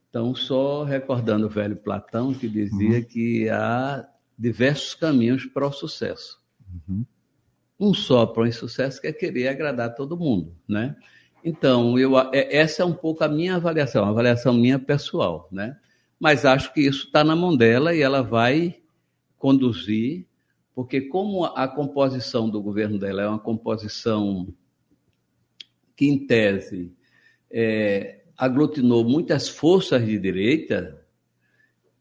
Então, 0.09 0.33
só 0.33 0.83
recordando 0.83 1.45
o 1.45 1.49
velho 1.49 1.75
Platão, 1.75 2.33
que 2.33 2.47
dizia 2.49 2.97
uhum. 2.97 3.03
que 3.03 3.47
há 3.49 4.07
diversos 4.37 4.95
caminhos 4.95 5.45
para 5.45 5.67
o 5.67 5.71
sucesso. 5.71 6.39
Uhum. 6.87 7.05
Um 7.79 7.93
só 7.93 8.25
para 8.25 8.43
o 8.43 8.47
insucesso 8.47 8.99
que 8.99 9.07
é 9.07 9.13
querer 9.13 9.47
agradar 9.49 9.93
todo 9.93 10.17
mundo, 10.17 10.55
né? 10.67 10.95
Então, 11.43 11.97
eu, 11.97 12.17
é, 12.17 12.55
essa 12.55 12.81
é 12.81 12.85
um 12.85 12.93
pouco 12.93 13.23
a 13.23 13.27
minha 13.27 13.55
avaliação, 13.55 14.03
a 14.03 14.09
avaliação 14.09 14.53
minha 14.53 14.79
pessoal, 14.79 15.47
né? 15.51 15.77
Mas 16.19 16.43
acho 16.43 16.73
que 16.73 16.81
isso 16.81 17.05
está 17.05 17.23
na 17.23 17.35
mão 17.35 17.55
dela 17.55 17.95
e 17.95 18.01
ela 18.01 18.21
vai 18.21 18.81
conduzir, 19.37 20.25
porque 20.75 21.01
como 21.01 21.45
a 21.45 21.67
composição 21.67 22.49
do 22.49 22.61
governo 22.61 22.97
dela 22.99 23.21
é 23.21 23.27
uma 23.27 23.39
composição 23.39 24.53
que, 25.95 26.07
em 26.07 26.25
tese, 26.25 26.93
é, 27.49 28.18
aglutinou 28.39 29.03
muitas 29.03 29.49
forças 29.49 30.05
de 30.05 30.17
direita, 30.17 31.05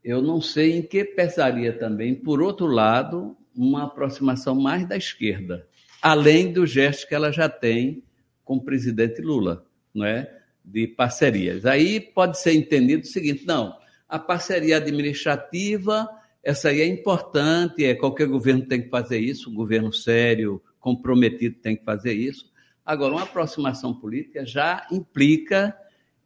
eu 0.01 0.21
não 0.21 0.39
sei 0.39 0.77
em 0.77 0.81
que 0.81 1.03
pesaria 1.03 1.73
também, 1.73 2.15
por 2.15 2.41
outro 2.41 2.65
lado, 2.65 3.35
uma 3.53 3.83
aproximação 3.83 4.55
mais 4.55 4.87
da 4.87 4.95
esquerda, 4.95 5.67
além 6.01 6.53
do 6.53 6.65
gesto 6.65 7.05
que 7.09 7.13
ela 7.13 7.29
já 7.29 7.49
tem 7.49 8.01
com 8.45 8.55
o 8.55 8.63
presidente 8.63 9.21
Lula, 9.21 9.65
não 9.93 10.05
é? 10.05 10.33
De 10.63 10.87
parcerias. 10.87 11.65
Aí 11.65 11.99
pode 11.99 12.39
ser 12.39 12.53
entendido 12.53 13.03
o 13.03 13.07
seguinte: 13.07 13.45
não, 13.45 13.75
a 14.07 14.17
parceria 14.17 14.77
administrativa, 14.77 16.07
essa 16.41 16.69
aí 16.69 16.79
é 16.79 16.87
importante, 16.87 17.83
é 17.83 17.93
qualquer 17.93 18.27
governo 18.27 18.65
tem 18.65 18.81
que 18.81 18.89
fazer 18.89 19.19
isso, 19.19 19.49
um 19.49 19.53
governo 19.53 19.91
sério, 19.91 20.61
comprometido 20.79 21.57
tem 21.61 21.75
que 21.75 21.83
fazer 21.83 22.13
isso. 22.13 22.49
Agora, 22.85 23.15
uma 23.15 23.23
aproximação 23.23 23.93
política 23.93 24.45
já 24.45 24.87
implica 24.89 25.75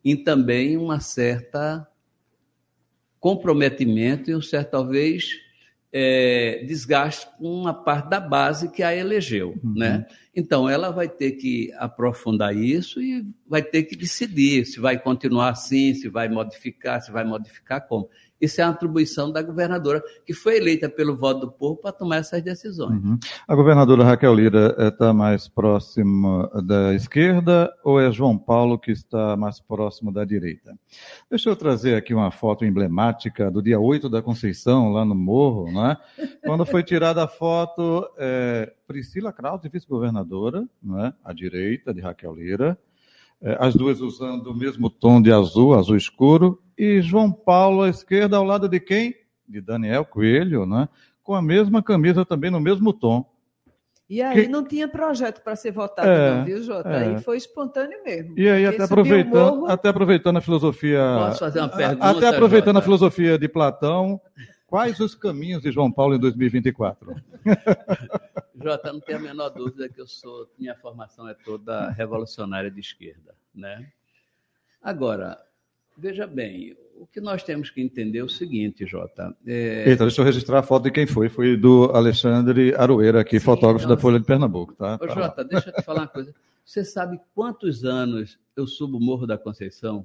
e 0.04 0.16
também 0.16 0.78
uma 0.78 1.00
certa 1.00 1.88
comprometimento 3.20 4.30
e 4.30 4.36
um 4.36 4.42
certo, 4.42 4.72
talvez, 4.72 5.30
é, 5.94 6.66
desgaste 6.68 7.26
com 7.38 7.48
uma 7.48 7.74
parte 7.74 8.10
da 8.10 8.20
base 8.20 8.70
que 8.70 8.84
a 8.84 8.94
elegeu. 8.94 9.58
Uhum. 9.64 9.76
Né? 9.76 10.06
Então, 10.36 10.68
ela 10.68 10.90
vai 10.90 11.08
ter 11.08 11.32
que 11.34 11.72
aprofundar 11.78 12.54
isso 12.54 13.02
e 13.02 13.24
vai 13.48 13.62
ter 13.62 13.84
que 13.84 13.96
decidir 13.96 14.66
se 14.66 14.80
vai 14.80 15.00
continuar 15.00 15.52
assim, 15.52 15.94
se 15.94 16.10
vai 16.10 16.28
modificar, 16.28 17.02
se 17.02 17.12
vai 17.12 17.24
modificar 17.24 17.88
como. 17.88 18.10
Isso 18.44 18.60
é 18.60 18.66
uma 18.66 18.72
atribuição 18.72 19.32
da 19.32 19.42
governadora, 19.42 20.04
que 20.26 20.34
foi 20.34 20.58
eleita 20.58 20.90
pelo 20.90 21.16
voto 21.16 21.40
do 21.40 21.52
povo 21.52 21.78
para 21.78 21.94
tomar 21.94 22.18
essas 22.18 22.44
decisões. 22.44 23.02
Uhum. 23.02 23.18
A 23.48 23.56
governadora 23.56 24.04
Raquel 24.04 24.36
Lira 24.36 24.76
está 24.78 25.08
eh, 25.08 25.14
mais 25.14 25.48
próxima 25.48 26.50
da 26.62 26.94
esquerda 26.94 27.74
ou 27.86 28.02
é 28.02 28.12
João 28.12 28.38
Paulo 28.38 28.78
que 28.78 28.92
está 28.92 29.38
mais 29.38 29.62
próximo 29.62 30.12
da 30.12 30.26
direita? 30.26 30.78
Deixa 31.30 31.50
eu 31.50 31.56
trazer 31.56 31.96
aqui 31.96 32.14
uma 32.14 32.32
foto 32.32 32.66
emblemática 32.66 33.50
do 33.50 33.62
dia 33.62 33.80
8 33.80 34.10
da 34.10 34.22
Conceição, 34.22 34.92
lá 34.92 35.06
no 35.06 35.16
Morro, 35.16 35.72
né? 35.72 35.96
quando 36.44 36.66
foi 36.66 36.84
tirada 36.84 37.24
a 37.24 37.28
foto 37.30 38.06
é, 38.18 38.74
Priscila 38.86 39.32
Krause, 39.32 39.70
vice-governadora, 39.70 40.68
né? 40.84 41.14
à 41.24 41.32
direita 41.32 41.94
de 41.94 42.02
Raquel 42.02 42.36
Lira, 42.36 42.78
as 43.60 43.76
duas 43.76 44.02
usando 44.02 44.48
o 44.48 44.56
mesmo 44.56 44.90
tom 44.90 45.22
de 45.22 45.32
azul, 45.32 45.74
azul 45.74 45.98
escuro, 45.98 46.62
e 46.78 47.02
João 47.02 47.32
Paulo 47.32 47.84
à 47.84 47.90
esquerda, 47.90 48.38
ao 48.38 48.44
lado 48.44 48.68
de 48.68 48.80
quem? 48.80 49.16
De 49.48 49.60
Daniel 49.62 50.06
Coelho, 50.06 50.66
né? 50.66 50.88
com 51.24 51.34
a 51.34 51.42
mesma 51.42 51.82
camisa 51.82 52.26
também 52.26 52.52
no 52.52 52.60
mesmo 52.60 52.92
tom. 52.92 53.26
E 54.10 54.22
aí 54.22 54.44
que... 54.44 54.48
não 54.50 54.64
tinha 54.64 54.88
projeto 54.88 55.42
para 55.42 55.56
ser 55.56 55.72
votado, 55.72 56.08
é, 56.08 56.36
não, 56.36 56.46
viu, 56.46 56.62
Jota? 56.62 56.90
É. 56.90 57.08
Aí 57.08 57.22
foi 57.22 57.38
espontâneo 57.38 58.04
mesmo. 58.04 58.38
E 58.38 58.48
aí, 58.48 58.66
até 58.66 58.84
aproveitando, 58.84 59.66
até 59.66 59.90
aproveitando 59.90 60.38
a 60.38 60.42
filosofia. 60.42 61.00
Posso 61.20 61.40
fazer 61.40 61.60
uma 61.60 61.70
pergunta? 61.70 62.06
Até 62.06 62.28
aproveitando 62.28 62.76
Jota? 62.76 62.80
a 62.80 62.84
filosofia 62.84 63.40
de 63.40 63.48
Platão, 63.48 64.20
quais 64.74 65.00
os 65.00 65.14
caminhos 65.14 65.62
de 65.62 65.72
João 65.72 65.92
Paulo 65.92 66.16
em 66.16 66.20
2024? 66.20 67.16
Jota, 68.60 68.92
não 68.92 69.00
tem 69.00 69.14
a 69.14 69.20
menor 69.20 69.50
dúvida 69.50 69.88
que 69.88 70.02
eu 70.02 70.08
sou, 70.08 70.50
minha 70.58 70.74
formação 70.74 71.30
é 71.30 71.36
toda 71.36 71.92
revolucionária 71.92 72.72
de 72.72 72.80
esquerda, 72.80 73.36
né? 73.54 73.92
Agora, 74.82 75.38
Veja 75.96 76.26
bem, 76.26 76.76
o 76.96 77.06
que 77.06 77.22
nós 77.22 77.44
temos 77.44 77.70
que 77.70 77.80
entender 77.80 78.18
é 78.18 78.24
o 78.24 78.28
seguinte, 78.28 78.84
Jota. 78.84 79.32
É... 79.46 79.88
Eita, 79.88 80.06
deixa 80.06 80.22
eu 80.22 80.26
registrar 80.26 80.58
a 80.58 80.64
foto 80.64 80.86
de 80.86 80.92
quem 80.92 81.06
foi. 81.06 81.30
Foi 81.30 81.56
do 81.56 81.92
Alexandre 81.94 82.74
Aroeira, 82.74 83.22
aqui, 83.22 83.40
Sim, 83.40 83.46
fotógrafo 83.46 83.86
nossa. 83.86 83.96
da 83.96 84.02
Folha 84.02 84.20
de 84.20 84.26
Pernambuco. 84.26 84.74
Tá? 84.74 84.98
Ô, 85.00 85.08
Jota, 85.08 85.44
deixa 85.44 85.70
eu 85.70 85.74
te 85.76 85.84
falar 85.84 86.00
uma 86.02 86.08
coisa. 86.08 86.34
Você 86.66 86.84
sabe 86.84 87.22
quantos 87.36 87.86
anos 87.86 88.40
eu 88.58 88.66
subo 88.66 88.98
o 88.98 89.00
Morro 89.00 89.28
da 89.28 89.38
Conceição? 89.38 90.04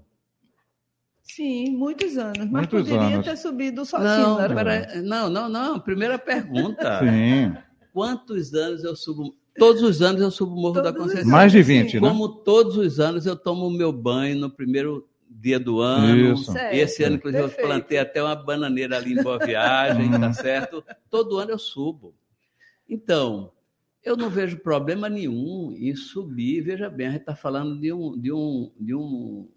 Sim, 1.38 1.76
muitos 1.76 2.18
anos, 2.18 2.38
mas 2.38 2.50
Muitos 2.50 2.80
poderia 2.82 3.14
anos. 3.14 3.24
ter 3.26 3.36
subido 3.36 3.84
sozinho. 3.86 4.10
Não, 4.10 4.36
pera- 4.56 5.02
não, 5.02 5.30
não, 5.30 5.48
não. 5.48 5.78
Primeira 5.78 6.18
pergunta. 6.18 6.98
Sim. 6.98 7.54
Quantos 7.92 8.52
anos 8.54 8.82
eu 8.82 8.96
subo? 8.96 9.36
Todos 9.56 9.80
os 9.84 10.02
anos 10.02 10.20
eu 10.20 10.32
subo 10.32 10.56
o 10.56 10.60
Morro 10.60 10.82
da 10.82 10.92
Todos 10.92 10.98
os 10.98 11.06
Conceição. 11.12 11.30
Mais 11.30 11.52
de 11.52 11.62
Sim. 11.62 11.82
20, 11.84 12.00
né? 12.00 12.08
Como 12.08 12.28
todos 12.42 12.76
os 12.76 12.98
anos 12.98 13.24
eu 13.24 13.36
tomo 13.36 13.68
o 13.68 13.70
meu 13.70 13.92
banho 13.92 14.36
no 14.36 14.50
primeiro 14.50 15.08
dia 15.30 15.60
do 15.60 15.80
ano. 15.80 16.32
Isso. 16.34 16.50
Certo. 16.50 16.74
Esse 16.74 17.04
ano, 17.04 17.14
inclusive, 17.16 17.42
Perfeito. 17.44 17.60
eu 17.62 17.68
plantei 17.68 17.98
até 17.98 18.20
uma 18.20 18.34
bananeira 18.34 18.96
ali 18.96 19.12
em 19.12 19.22
Boa 19.22 19.38
Viagem, 19.38 20.12
Hum. 20.12 20.20
tá 20.20 20.32
certo? 20.32 20.82
Todo 21.08 21.38
ano 21.38 21.52
eu 21.52 21.58
subo. 21.58 22.16
Então, 22.88 23.52
eu 24.02 24.16
não 24.16 24.28
vejo 24.28 24.56
problema 24.58 25.08
nenhum 25.08 25.72
em 25.78 25.94
subir. 25.94 26.62
Veja 26.62 26.90
bem, 26.90 27.06
a 27.06 27.10
gente 27.12 27.20
está 27.20 27.36
falando 27.36 27.78
de 27.80 27.92
um, 27.92 28.18
de 28.18 28.32
um, 28.32 28.72
de 28.80 28.92
um, 28.94 29.48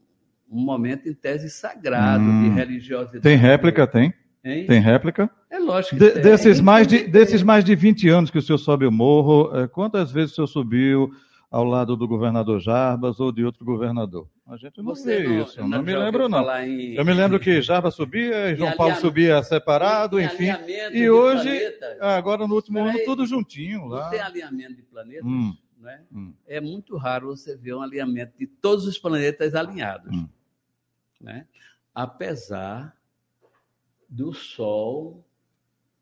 um 0.52 0.60
momento 0.64 1.08
em 1.08 1.14
tese 1.14 1.50
sagrado 1.50 2.24
Hum. 2.24 2.44
de 2.44 2.50
religiosidade. 2.56 3.22
Tem 3.24 3.38
réplica? 3.38 3.88
Tem. 3.88 4.14
Hein? 4.44 4.66
Tem 4.66 4.80
réplica? 4.82 5.30
É 5.50 5.60
lógico 5.60 5.96
que 5.98 6.04
De- 6.04 6.12
tem. 6.12 6.22
desses, 6.24 6.60
mais 6.60 6.88
de, 6.88 7.04
desses 7.08 7.44
mais 7.44 7.64
de 7.64 7.76
20 7.76 8.10
anos 8.10 8.32
que 8.32 8.38
o 8.38 8.42
senhor 8.42 8.58
sobe 8.58 8.86
o 8.86 8.92
morro, 8.92 9.52
eh, 9.56 9.68
quantas 9.68 10.12
vezes 10.12 10.32
o 10.32 10.36
senhor 10.36 10.48
subiu 10.48 11.12
ao 11.50 11.64
lado 11.64 11.96
do 11.96 12.08
governador 12.08 12.60
Jarbas 12.60 13.20
ou 13.20 13.32
de 13.32 13.46
outro 13.46 13.64
governador? 13.64 14.28
A 14.48 14.58
gente 14.58 14.78
não 14.80 14.96
Você 14.96 15.22
vê 15.22 15.42
isso, 15.44 15.60
eu 15.60 15.68
não, 15.68 15.84
me 15.84 15.92
já 15.92 15.98
ouviu 15.98 16.00
lembro 16.00 16.28
não. 16.30 16.58
em- 16.60 16.96
Eu 16.96 17.06
me 17.06 17.14
lembro 17.14 17.40
que 17.40 17.62
Jarbas 17.62 17.94
subia, 17.94 18.50
e 18.50 18.56
João 18.56 18.72
Paulo 18.76 18.96
subia 18.96 19.42
separado, 19.44 20.20
em 20.20 20.26
enfim. 20.26 20.50
E 20.92 21.10
hoje, 21.10 21.44
planetas. 21.44 21.98
ah, 22.02 22.18
agora 22.18 22.48
no 22.48 22.56
último 22.56 22.80
Peraí. 22.80 22.90
ano, 22.96 23.06
tudo 23.06 23.26
juntinho 23.28 23.82
Não 23.82 23.88
lá. 23.90 24.10
tem 24.10 24.20
alinhamento 24.20 24.76
de 24.76 24.82
planetas, 24.82 25.24
Hum, 25.24 25.54
né? 25.80 26.00
hum. 26.12 26.34
É 26.48 26.60
muito 26.60 26.98
raro 26.98 27.28
você 27.28 27.56
ver 27.56 27.76
um 27.76 27.82
alinhamento 27.82 28.34
de 28.40 28.48
todos 28.48 28.86
os 28.88 28.98
planetas 28.98 29.54
alinhados, 29.56 30.12
Hum. 30.12 30.28
Né? 31.22 31.48
Apesar 31.94 32.96
do 34.10 34.34
Sol 34.34 35.24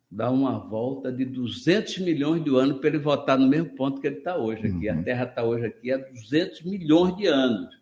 dar 0.09 0.31
uma 0.31 0.57
volta 0.57 1.11
de 1.11 1.23
200 1.23 1.99
milhões 1.99 2.43
de 2.43 2.49
anos 2.49 2.79
para 2.79 2.89
ele 2.89 2.97
voltar 2.97 3.37
no 3.37 3.47
mesmo 3.47 3.75
ponto 3.75 4.01
que 4.01 4.07
ele 4.07 4.17
está 4.17 4.35
hoje 4.35 4.65
aqui. 4.65 4.89
Uhum. 4.89 4.99
A 4.99 5.03
Terra 5.03 5.25
está 5.25 5.43
hoje 5.43 5.65
aqui 5.67 5.91
há 5.91 5.97
200 5.97 6.63
milhões 6.63 7.15
de 7.15 7.27
anos, 7.27 7.79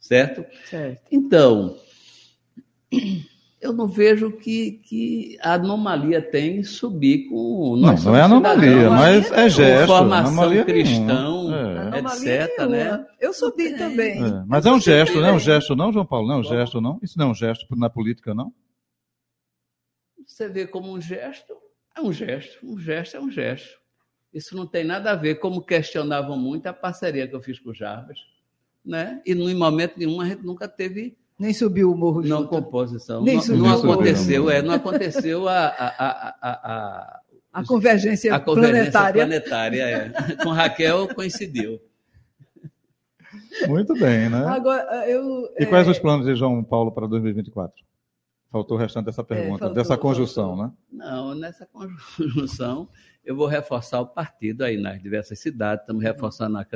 certo? 0.00 0.44
Certo. 0.68 1.06
Então, 1.12 1.78
eu 3.64 3.72
não 3.72 3.88
vejo 3.88 4.30
que, 4.30 4.72
que 4.72 5.38
a 5.40 5.54
anomalia 5.54 6.20
tem 6.20 6.58
em 6.58 6.62
subir 6.62 7.30
com. 7.30 7.76
Não, 7.76 7.92
nós 7.92 8.04
não 8.04 8.14
é 8.14 8.28
somos 8.28 8.46
anomalia, 8.46 8.70
cidadãos, 8.70 9.00
mas 9.00 9.32
é 9.32 9.48
gesto. 9.48 9.86
formação 9.86 10.32
anomalia 10.32 10.64
cristão. 10.66 11.54
É. 11.54 11.78
Anomalia 11.78 12.44
etc, 12.44 12.58
nenhuma. 12.58 12.76
né? 12.76 13.06
Eu 13.18 13.32
subi 13.32 13.78
também. 13.78 14.22
É, 14.22 14.44
Mas 14.46 14.66
é 14.66 14.70
um 14.70 14.78
gesto, 14.78 15.18
não 15.18 15.28
é 15.28 15.32
um 15.32 15.38
gesto, 15.38 15.74
não, 15.74 15.90
João 15.90 16.04
Paulo? 16.04 16.28
Não 16.28 16.34
é 16.34 16.38
um 16.40 16.44
gesto, 16.44 16.78
não? 16.78 17.00
Isso 17.02 17.18
não 17.18 17.28
é 17.28 17.30
um 17.30 17.34
gesto 17.34 17.66
na 17.74 17.88
política, 17.88 18.34
não? 18.34 18.52
Você 20.26 20.46
vê 20.46 20.66
como 20.66 20.92
um 20.92 21.00
gesto, 21.00 21.54
é 21.96 22.02
um 22.02 22.12
gesto, 22.12 22.58
um 22.66 22.78
gesto 22.78 23.16
é 23.16 23.20
um 23.20 23.30
gesto. 23.30 23.78
Isso 24.32 24.54
não 24.54 24.66
tem 24.66 24.84
nada 24.84 25.12
a 25.12 25.16
ver, 25.16 25.36
como 25.36 25.62
questionavam 25.62 26.36
muito 26.36 26.66
a 26.66 26.72
parceria 26.74 27.26
que 27.26 27.34
eu 27.34 27.40
fiz 27.40 27.58
com 27.58 27.70
o 27.70 27.74
Jarbas, 27.74 28.18
né? 28.84 29.22
E 29.24 29.32
em 29.32 29.54
momento 29.54 29.98
nenhum 29.98 30.20
a 30.20 30.26
gente 30.26 30.44
nunca 30.44 30.68
teve 30.68 31.16
Nem 31.38 31.52
subiu 31.52 31.90
o 31.92 31.96
morro 31.96 32.22
não 32.22 32.38
junto. 32.42 32.48
composição. 32.48 33.22
Nem 33.22 33.36
não, 33.36 33.42
subiu 33.42 33.62
não 33.62 33.66
o 33.66 33.82
morro. 33.82 33.92
aconteceu, 33.94 34.50
é, 34.50 34.62
não 34.62 34.74
aconteceu 34.74 35.48
a, 35.48 35.66
a, 35.66 35.86
a, 35.88 36.34
a, 36.40 36.50
a, 36.52 37.20
A 37.52 37.64
convergência, 37.64 38.34
a 38.34 38.38
convergência 38.40 38.92
planetária. 38.92 39.26
planetária. 39.26 39.82
é. 39.82 40.36
Com 40.44 40.50
Raquel 40.50 41.12
coincidiu. 41.14 41.80
Muito 43.68 43.94
bem, 43.94 44.28
né? 44.28 44.44
Agora, 44.46 45.08
eu. 45.08 45.48
E 45.58 45.66
quais 45.66 45.86
é, 45.86 45.90
os 45.90 45.98
planos 45.98 46.26
de 46.26 46.34
João 46.34 46.62
Paulo 46.62 46.92
para 46.92 47.06
2024? 47.06 47.82
Faltou 48.50 48.76
o 48.76 48.80
restante 48.80 49.06
dessa 49.06 49.24
pergunta, 49.24 49.58
faltou, 49.58 49.74
dessa 49.74 49.96
conjunção, 49.98 50.56
faltou. 50.56 50.66
né? 50.66 50.72
Não, 50.92 51.34
nessa 51.34 51.66
conjunção, 51.66 52.88
eu 53.24 53.34
vou 53.34 53.48
reforçar 53.48 54.00
o 54.00 54.06
partido 54.06 54.62
aí 54.62 54.76
nas 54.76 55.02
diversas 55.02 55.40
cidades. 55.40 55.82
Estamos 55.82 56.02
reforçando 56.04 56.58
a, 56.58 56.66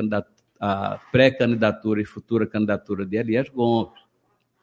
a 0.61 0.99
pré-candidatura 1.13 2.01
e 2.03 2.05
futura 2.05 2.47
candidatura 2.49 3.07
de 3.07 3.17
Elias 3.17 3.49
Gomes, 3.49 3.93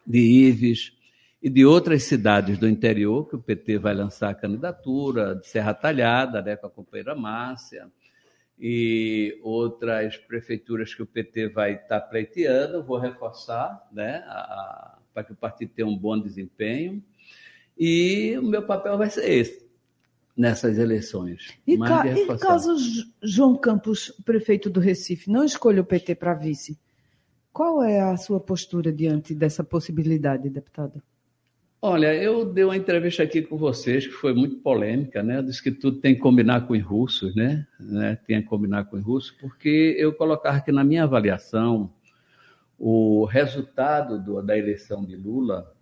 de 0.06 0.20
Ives 0.20 0.94
e 1.42 1.50
de 1.50 1.66
outras 1.66 2.04
cidades 2.04 2.58
do 2.58 2.68
interior 2.68 3.28
que 3.28 3.36
o 3.36 3.42
PT 3.42 3.78
vai 3.78 3.94
lançar 3.94 4.30
a 4.30 4.36
candidatura, 4.36 5.36
de 5.36 5.48
Serra 5.48 5.74
Talhada, 5.74 6.42
né, 6.42 6.56
com 6.56 6.68
a 6.68 6.70
companheira 6.72 7.14
Márcia, 7.16 7.88
e 8.60 9.38
outras 9.44 10.18
prefeituras 10.18 10.94
que 10.94 11.04
o 11.04 11.06
PT 11.06 11.50
vai 11.50 11.74
estar 11.76 12.00
pleiteando. 12.02 12.84
Vou 12.84 12.98
reforçar, 12.98 13.88
né, 13.92 14.24
para 15.14 15.24
que 15.24 15.34
o 15.34 15.36
partido 15.36 15.72
tenha 15.76 15.88
um 15.88 15.98
bom 15.98 16.20
desempenho. 16.20 17.04
E 17.78 18.38
o 18.38 18.44
meu 18.44 18.64
papel 18.64 18.98
vai 18.98 19.10
ser 19.10 19.30
esse, 19.30 19.68
nessas 20.36 20.78
eleições. 20.78 21.54
E, 21.68 21.78
ca- 21.78 22.04
e 22.22 22.26
caso 22.48 22.76
João 23.22 23.56
Campos, 23.58 24.12
prefeito 24.24 24.70
do 24.70 24.80
Recife, 24.80 25.30
não 25.30 25.44
escolha 25.44 25.82
o 25.82 25.86
PT 25.86 26.16
para 26.16 26.34
vice, 26.34 26.80
qual 27.56 27.82
é 27.82 28.02
a 28.02 28.18
sua 28.18 28.38
postura 28.38 28.92
diante 28.92 29.34
dessa 29.34 29.64
possibilidade, 29.64 30.50
deputada? 30.50 31.02
Olha, 31.82 32.14
eu 32.14 32.44
dei 32.44 32.66
uma 32.66 32.76
entrevista 32.76 33.24
aqui 33.24 33.42
com 33.42 33.56
vocês 33.56 34.06
que 34.06 34.12
foi 34.12 34.34
muito 34.34 34.58
polêmica, 34.58 35.24
né? 35.24 35.38
Eu 35.38 35.44
disse 35.44 35.64
que 35.64 35.72
tudo 35.72 36.02
tem 36.02 36.16
que 36.16 36.20
combinar 36.20 36.68
com 36.68 36.74
os 36.74 36.84
russos, 36.84 37.34
né? 37.34 37.66
né? 37.80 38.20
Tem 38.28 38.42
que 38.42 38.50
combinar 38.50 38.84
com 38.86 38.98
os 38.98 39.04
russos, 39.06 39.32
porque 39.40 39.96
eu 39.98 40.12
colocava 40.12 40.58
aqui 40.58 40.70
na 40.70 40.84
minha 40.84 41.06
avaliação 41.06 41.94
o 42.78 43.24
resultado 43.24 44.22
do- 44.22 44.42
da 44.42 44.58
eleição 44.58 45.06
de 45.06 45.16
Lula, 45.16 45.74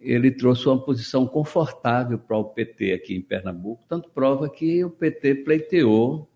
ele 0.00 0.32
trouxe 0.32 0.66
uma 0.66 0.82
posição 0.82 1.24
confortável 1.24 2.18
para 2.18 2.36
o 2.36 2.46
PT 2.46 2.92
aqui 2.92 3.14
em 3.14 3.22
Pernambuco, 3.22 3.84
tanto 3.88 4.10
prova 4.10 4.50
que 4.50 4.84
o 4.84 4.90
PT 4.90 5.36
pleiteou 5.36 6.28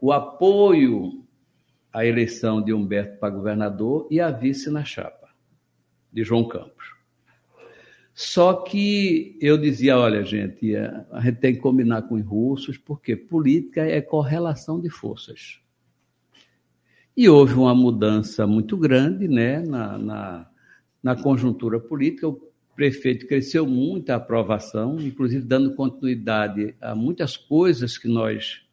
o 0.00 0.12
apoio 0.12 1.25
à 1.96 2.04
eleição 2.04 2.60
de 2.60 2.74
Humberto 2.74 3.18
para 3.18 3.34
governador 3.34 4.06
e 4.10 4.20
a 4.20 4.30
vice 4.30 4.68
na 4.68 4.84
chapa 4.84 5.30
de 6.12 6.22
João 6.22 6.46
Campos. 6.46 6.94
Só 8.12 8.52
que 8.52 9.38
eu 9.40 9.56
dizia, 9.56 9.96
olha, 9.96 10.22
gente, 10.22 10.74
é, 10.74 11.06
a 11.10 11.22
gente 11.22 11.38
tem 11.38 11.54
que 11.54 11.60
combinar 11.60 12.02
com 12.02 12.16
os 12.16 12.22
russos, 12.22 12.76
porque 12.76 13.16
política 13.16 13.80
é 13.80 14.02
correlação 14.02 14.78
de 14.78 14.90
forças. 14.90 15.58
E 17.16 17.30
houve 17.30 17.54
uma 17.54 17.74
mudança 17.74 18.46
muito 18.46 18.76
grande 18.76 19.26
né, 19.26 19.60
na, 19.60 19.96
na, 19.96 20.50
na 21.02 21.16
conjuntura 21.16 21.80
política. 21.80 22.28
O 22.28 22.38
prefeito 22.74 23.26
cresceu 23.26 23.66
muito 23.66 24.10
a 24.10 24.16
aprovação, 24.16 25.00
inclusive 25.00 25.46
dando 25.46 25.74
continuidade 25.74 26.74
a 26.78 26.94
muitas 26.94 27.38
coisas 27.38 27.96
que 27.96 28.06
nós 28.06 28.65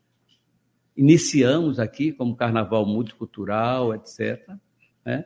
iniciamos 0.95 1.79
aqui, 1.79 2.11
como 2.11 2.35
carnaval 2.35 2.85
multicultural, 2.85 3.93
etc. 3.93 4.49
Né? 5.05 5.25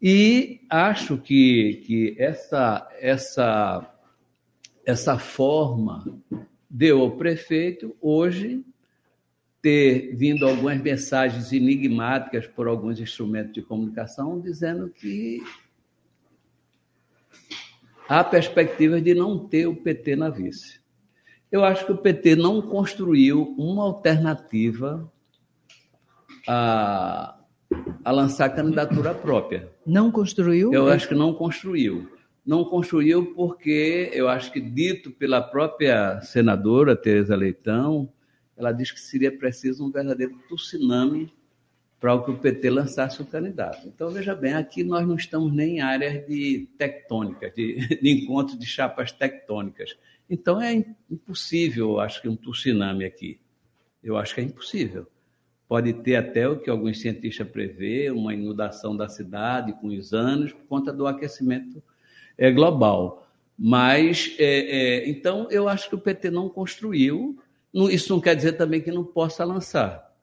E 0.00 0.60
acho 0.68 1.16
que, 1.16 1.82
que 1.86 2.16
essa, 2.18 2.88
essa, 3.00 3.94
essa 4.84 5.18
forma 5.18 6.04
deu 6.68 7.00
ao 7.00 7.16
prefeito 7.16 7.96
hoje 8.00 8.64
ter 9.62 10.14
vindo 10.14 10.46
algumas 10.46 10.78
mensagens 10.78 11.52
enigmáticas 11.52 12.46
por 12.46 12.66
alguns 12.68 13.00
instrumentos 13.00 13.54
de 13.54 13.62
comunicação 13.62 14.38
dizendo 14.38 14.90
que 14.90 15.42
há 18.06 18.22
perspectivas 18.22 19.02
de 19.02 19.14
não 19.14 19.38
ter 19.38 19.66
o 19.66 19.74
PT 19.74 20.16
na 20.16 20.28
vice. 20.28 20.83
Eu 21.54 21.64
acho 21.64 21.86
que 21.86 21.92
o 21.92 21.96
PT 21.96 22.34
não 22.34 22.60
construiu 22.60 23.54
uma 23.56 23.84
alternativa 23.84 25.08
a, 26.48 27.38
a 28.04 28.10
lançar 28.10 28.48
candidatura 28.48 29.14
própria. 29.14 29.70
Não 29.86 30.10
construiu? 30.10 30.74
Eu 30.74 30.88
acho 30.88 31.06
que 31.06 31.14
não 31.14 31.32
construiu. 31.32 32.10
Não 32.44 32.64
construiu 32.64 33.32
porque 33.36 34.10
eu 34.12 34.28
acho 34.28 34.50
que, 34.50 34.60
dito 34.60 35.12
pela 35.12 35.40
própria 35.40 36.20
senadora 36.22 36.96
Tereza 36.96 37.36
Leitão, 37.36 38.12
ela 38.56 38.72
diz 38.72 38.90
que 38.90 38.98
seria 38.98 39.30
preciso 39.30 39.86
um 39.86 39.92
verdadeiro 39.92 40.36
tsunami 40.48 41.32
para 42.00 42.20
que 42.20 42.32
o 42.32 42.36
PT 42.36 42.68
lançasse 42.68 43.22
o 43.22 43.24
candidato. 43.24 43.86
Então, 43.86 44.10
veja 44.10 44.34
bem, 44.34 44.54
aqui 44.54 44.82
nós 44.82 45.06
não 45.06 45.14
estamos 45.14 45.52
nem 45.54 45.76
em 45.76 45.80
áreas 45.82 46.26
de 46.26 46.68
tectônicas, 46.76 47.54
de, 47.54 47.76
de 48.02 48.10
encontro 48.10 48.58
de 48.58 48.66
chapas 48.66 49.12
tectônicas. 49.12 49.96
Então, 50.28 50.60
é 50.60 50.84
impossível, 51.10 51.90
eu 51.90 52.00
acho 52.00 52.22
que, 52.22 52.28
um 52.28 52.36
tsunami 52.36 53.04
aqui. 53.04 53.40
Eu 54.02 54.16
acho 54.16 54.34
que 54.34 54.40
é 54.40 54.44
impossível. 54.44 55.06
Pode 55.68 55.92
ter 55.94 56.16
até 56.16 56.48
o 56.48 56.58
que 56.58 56.70
alguns 56.70 57.00
cientistas 57.00 57.48
prevê, 57.48 58.10
uma 58.10 58.34
inundação 58.34 58.96
da 58.96 59.08
cidade 59.08 59.72
com 59.74 59.88
os 59.88 60.12
anos, 60.12 60.52
por 60.52 60.64
conta 60.66 60.92
do 60.92 61.06
aquecimento 61.06 61.82
é, 62.36 62.50
global. 62.50 63.26
Mas, 63.58 64.34
é, 64.38 64.44
é, 64.44 65.08
então, 65.08 65.48
eu 65.50 65.68
acho 65.68 65.88
que 65.88 65.94
o 65.94 66.00
PT 66.00 66.30
não 66.30 66.48
construiu. 66.48 67.38
Isso 67.90 68.12
não 68.12 68.20
quer 68.20 68.34
dizer 68.34 68.52
também 68.52 68.80
que 68.80 68.90
não 68.90 69.04
possa 69.04 69.44
lançar, 69.44 70.14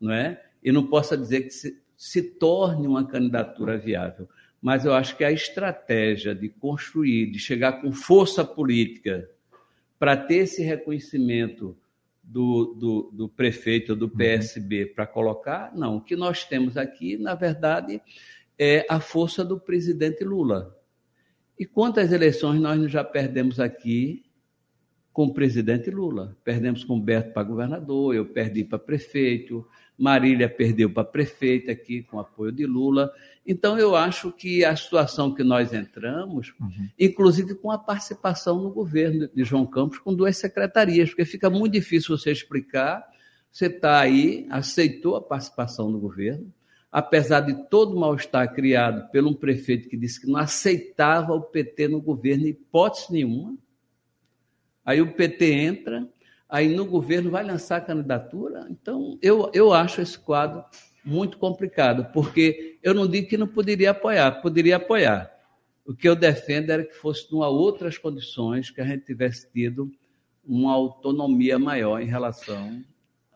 não 0.00 0.12
é? 0.12 0.42
E 0.62 0.70
não 0.70 0.86
possa 0.86 1.16
dizer 1.16 1.42
que 1.42 1.50
se, 1.50 1.80
se 1.96 2.22
torne 2.22 2.86
uma 2.86 3.06
candidatura 3.06 3.76
viável. 3.78 4.28
mas 4.62 4.84
eu 4.84 4.92
acho 4.92 5.16
que 5.16 5.24
a 5.24 5.32
estratégia 5.32 6.34
de 6.34 6.48
construir, 6.48 7.30
de 7.30 7.38
chegar 7.38 7.80
com 7.80 7.92
força 7.92 8.44
política 8.44 9.28
para 10.00 10.16
ter 10.16 10.36
esse 10.36 10.62
reconhecimento 10.62 11.76
do, 12.22 12.74
do, 12.74 13.10
do 13.12 13.28
prefeito 13.28 13.94
do 13.94 14.08
PSB 14.08 14.86
para 14.86 15.06
colocar, 15.06 15.76
não. 15.76 15.96
O 15.96 16.00
que 16.00 16.16
nós 16.16 16.42
temos 16.42 16.78
aqui, 16.78 17.18
na 17.18 17.34
verdade, 17.34 18.00
é 18.58 18.86
a 18.88 18.98
força 18.98 19.44
do 19.44 19.60
presidente 19.60 20.24
Lula. 20.24 20.74
E 21.58 21.66
quantas 21.66 22.12
eleições 22.12 22.58
nós 22.58 22.90
já 22.90 23.04
perdemos 23.04 23.60
aqui 23.60 24.24
com 25.12 25.24
o 25.24 25.34
presidente 25.34 25.90
Lula? 25.90 26.34
Perdemos 26.42 26.82
com 26.82 26.96
o 26.96 27.02
Beto 27.02 27.34
para 27.34 27.42
governador, 27.42 28.14
eu 28.14 28.24
perdi 28.24 28.64
para 28.64 28.78
prefeito, 28.78 29.68
Marília 29.98 30.48
perdeu 30.48 30.88
para 30.88 31.04
prefeita 31.04 31.72
aqui 31.72 32.02
com 32.02 32.18
apoio 32.18 32.50
de 32.50 32.64
Lula. 32.64 33.12
Então, 33.50 33.76
eu 33.76 33.96
acho 33.96 34.30
que 34.30 34.64
a 34.64 34.76
situação 34.76 35.34
que 35.34 35.42
nós 35.42 35.74
entramos, 35.74 36.54
uhum. 36.60 36.88
inclusive 36.96 37.56
com 37.56 37.72
a 37.72 37.76
participação 37.76 38.62
no 38.62 38.70
governo 38.70 39.28
de 39.34 39.42
João 39.42 39.66
Campos, 39.66 39.98
com 39.98 40.14
duas 40.14 40.36
secretarias, 40.36 41.08
porque 41.08 41.24
fica 41.24 41.50
muito 41.50 41.72
difícil 41.72 42.16
você 42.16 42.30
explicar. 42.30 43.04
Você 43.50 43.66
está 43.66 43.98
aí, 43.98 44.46
aceitou 44.50 45.16
a 45.16 45.20
participação 45.20 45.90
do 45.90 45.98
governo, 45.98 46.54
apesar 46.92 47.40
de 47.40 47.68
todo 47.68 47.96
o 47.96 47.98
mal-estar 47.98 48.54
criado 48.54 49.10
por 49.10 49.24
um 49.24 49.34
prefeito 49.34 49.88
que 49.88 49.96
disse 49.96 50.20
que 50.20 50.28
não 50.28 50.38
aceitava 50.38 51.34
o 51.34 51.42
PT 51.42 51.88
no 51.88 52.00
governo, 52.00 52.46
hipótese 52.46 53.12
nenhuma. 53.12 53.58
Aí 54.84 55.02
o 55.02 55.12
PT 55.12 55.52
entra, 55.52 56.08
aí 56.48 56.68
no 56.72 56.86
governo 56.86 57.32
vai 57.32 57.42
lançar 57.42 57.78
a 57.78 57.80
candidatura. 57.80 58.68
Então, 58.70 59.18
eu, 59.20 59.50
eu 59.52 59.72
acho 59.72 60.00
esse 60.00 60.16
quadro 60.16 60.64
muito 61.04 61.36
complicado, 61.36 62.12
porque 62.12 62.69
eu 62.82 62.94
não 62.94 63.06
digo 63.06 63.28
que 63.28 63.36
não 63.36 63.46
poderia 63.46 63.90
apoiar, 63.90 64.40
poderia 64.42 64.76
apoiar. 64.76 65.30
O 65.84 65.94
que 65.94 66.08
eu 66.08 66.14
defendo 66.14 66.70
era 66.70 66.84
que 66.84 66.94
fosse 66.94 67.30
numa 67.32 67.48
outras 67.48 67.98
condições, 67.98 68.70
que 68.70 68.80
a 68.80 68.84
gente 68.84 69.04
tivesse 69.04 69.50
tido 69.50 69.90
uma 70.44 70.72
autonomia 70.72 71.58
maior 71.58 72.00
em 72.00 72.06
relação 72.06 72.82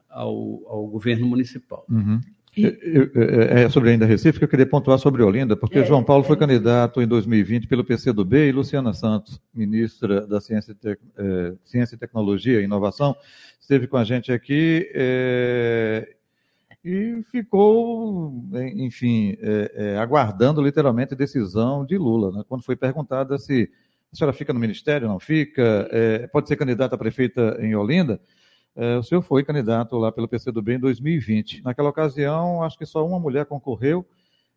ao, 0.08 0.62
ao 0.66 0.86
governo 0.86 1.26
municipal. 1.26 1.84
Uhum. 1.90 2.20
E... 2.56 2.66
É, 2.66 3.62
é 3.62 3.68
sobre 3.68 3.90
ainda 3.90 4.06
Recife 4.06 4.38
que 4.38 4.44
eu 4.44 4.48
queria 4.48 4.66
pontuar 4.66 4.98
sobre 4.98 5.22
Olinda, 5.22 5.56
porque 5.56 5.80
é, 5.80 5.84
João 5.84 6.04
Paulo 6.04 6.22
foi 6.22 6.36
é, 6.36 6.38
candidato 6.38 7.02
em 7.02 7.06
2020 7.06 7.66
pelo 7.66 7.84
PCdoB 7.84 8.48
e 8.48 8.52
Luciana 8.52 8.92
Santos, 8.92 9.40
ministra 9.52 10.26
da 10.26 10.40
Ciência 10.40 10.72
e, 10.72 10.74
Te... 10.74 10.98
é, 11.16 11.54
Ciência 11.64 11.96
e 11.96 11.98
Tecnologia 11.98 12.60
e 12.60 12.64
Inovação, 12.64 13.16
esteve 13.60 13.88
com 13.88 13.96
a 13.96 14.04
gente 14.04 14.30
aqui 14.30 14.88
é, 14.94 16.14
e 16.84 17.22
ficou, 17.30 18.44
enfim, 18.74 19.36
é, 19.40 19.96
aguardando 19.96 20.62
literalmente 20.62 21.14
a 21.14 21.16
decisão 21.16 21.84
de 21.84 21.96
Lula. 21.96 22.30
Né? 22.30 22.44
Quando 22.48 22.62
foi 22.62 22.76
perguntada 22.76 23.38
se 23.38 23.70
a 24.12 24.16
senhora 24.16 24.36
fica 24.36 24.52
no 24.52 24.60
ministério, 24.60 25.08
não 25.08 25.18
fica, 25.18 25.88
pode 26.32 26.46
ser 26.46 26.56
candidata 26.56 26.94
a 26.94 26.98
prefeita 26.98 27.56
em 27.60 27.74
Olinda, 27.74 28.20
é, 28.76 28.96
o 28.96 29.02
senhor 29.02 29.22
foi 29.22 29.44
candidato 29.44 29.96
lá 29.96 30.10
pelo 30.10 30.28
PCdoB 30.28 30.74
em 30.74 30.78
2020. 30.80 31.62
Naquela 31.62 31.88
ocasião, 31.88 32.62
acho 32.62 32.76
que 32.76 32.86
só 32.86 33.06
uma 33.06 33.20
mulher 33.20 33.46
concorreu. 33.46 34.04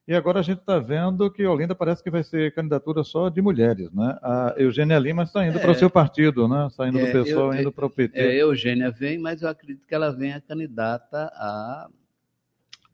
E 0.08 0.16
agora 0.16 0.40
a 0.40 0.42
gente 0.42 0.60
está 0.60 0.80
vendo 0.80 1.30
que 1.30 1.46
Olinda 1.46 1.76
parece 1.76 2.02
que 2.02 2.10
vai 2.10 2.24
ser 2.24 2.54
candidatura 2.56 3.04
só 3.04 3.28
de 3.28 3.42
mulheres, 3.42 3.92
né? 3.92 4.18
A 4.24 4.56
Eugênia 4.58 4.98
Lima 4.98 5.24
está 5.24 5.46
indo 5.46 5.58
é, 5.58 5.62
para 5.62 5.72
o 5.72 5.76
seu 5.76 5.90
partido, 5.90 6.48
né? 6.48 6.70
Saindo 6.72 6.98
é, 6.98 7.06
do 7.06 7.12
pessoal, 7.12 7.54
indo 7.54 7.72
para 7.74 7.86
o 7.86 7.90
PT. 7.90 8.18
É, 8.18 8.42
Eugênia 8.42 8.90
vem, 8.90 9.20
mas 9.20 9.42
eu 9.42 9.50
acredito 9.50 9.86
que 9.86 9.94
ela 9.94 10.10
venha 10.10 10.42
candidata 10.42 11.30
a, 11.34 11.90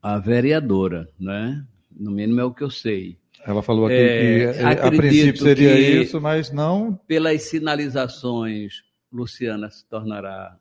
a 0.04 0.18
vereadora, 0.18 1.08
né? 1.18 1.64
No 1.90 2.10
mínimo 2.10 2.38
é 2.38 2.44
o 2.44 2.52
que 2.52 2.62
eu 2.62 2.68
sei. 2.68 3.16
Ela 3.42 3.62
falou 3.62 3.86
aqui 3.86 3.94
é, 3.94 4.52
que 4.52 4.62
a 4.62 4.90
princípio 4.90 5.42
seria 5.42 6.02
isso, 6.02 6.20
mas 6.20 6.52
não. 6.52 6.94
Pelas 7.06 7.44
sinalizações, 7.44 8.82
Luciana 9.10 9.70
se 9.70 9.82
tornará 9.86 10.58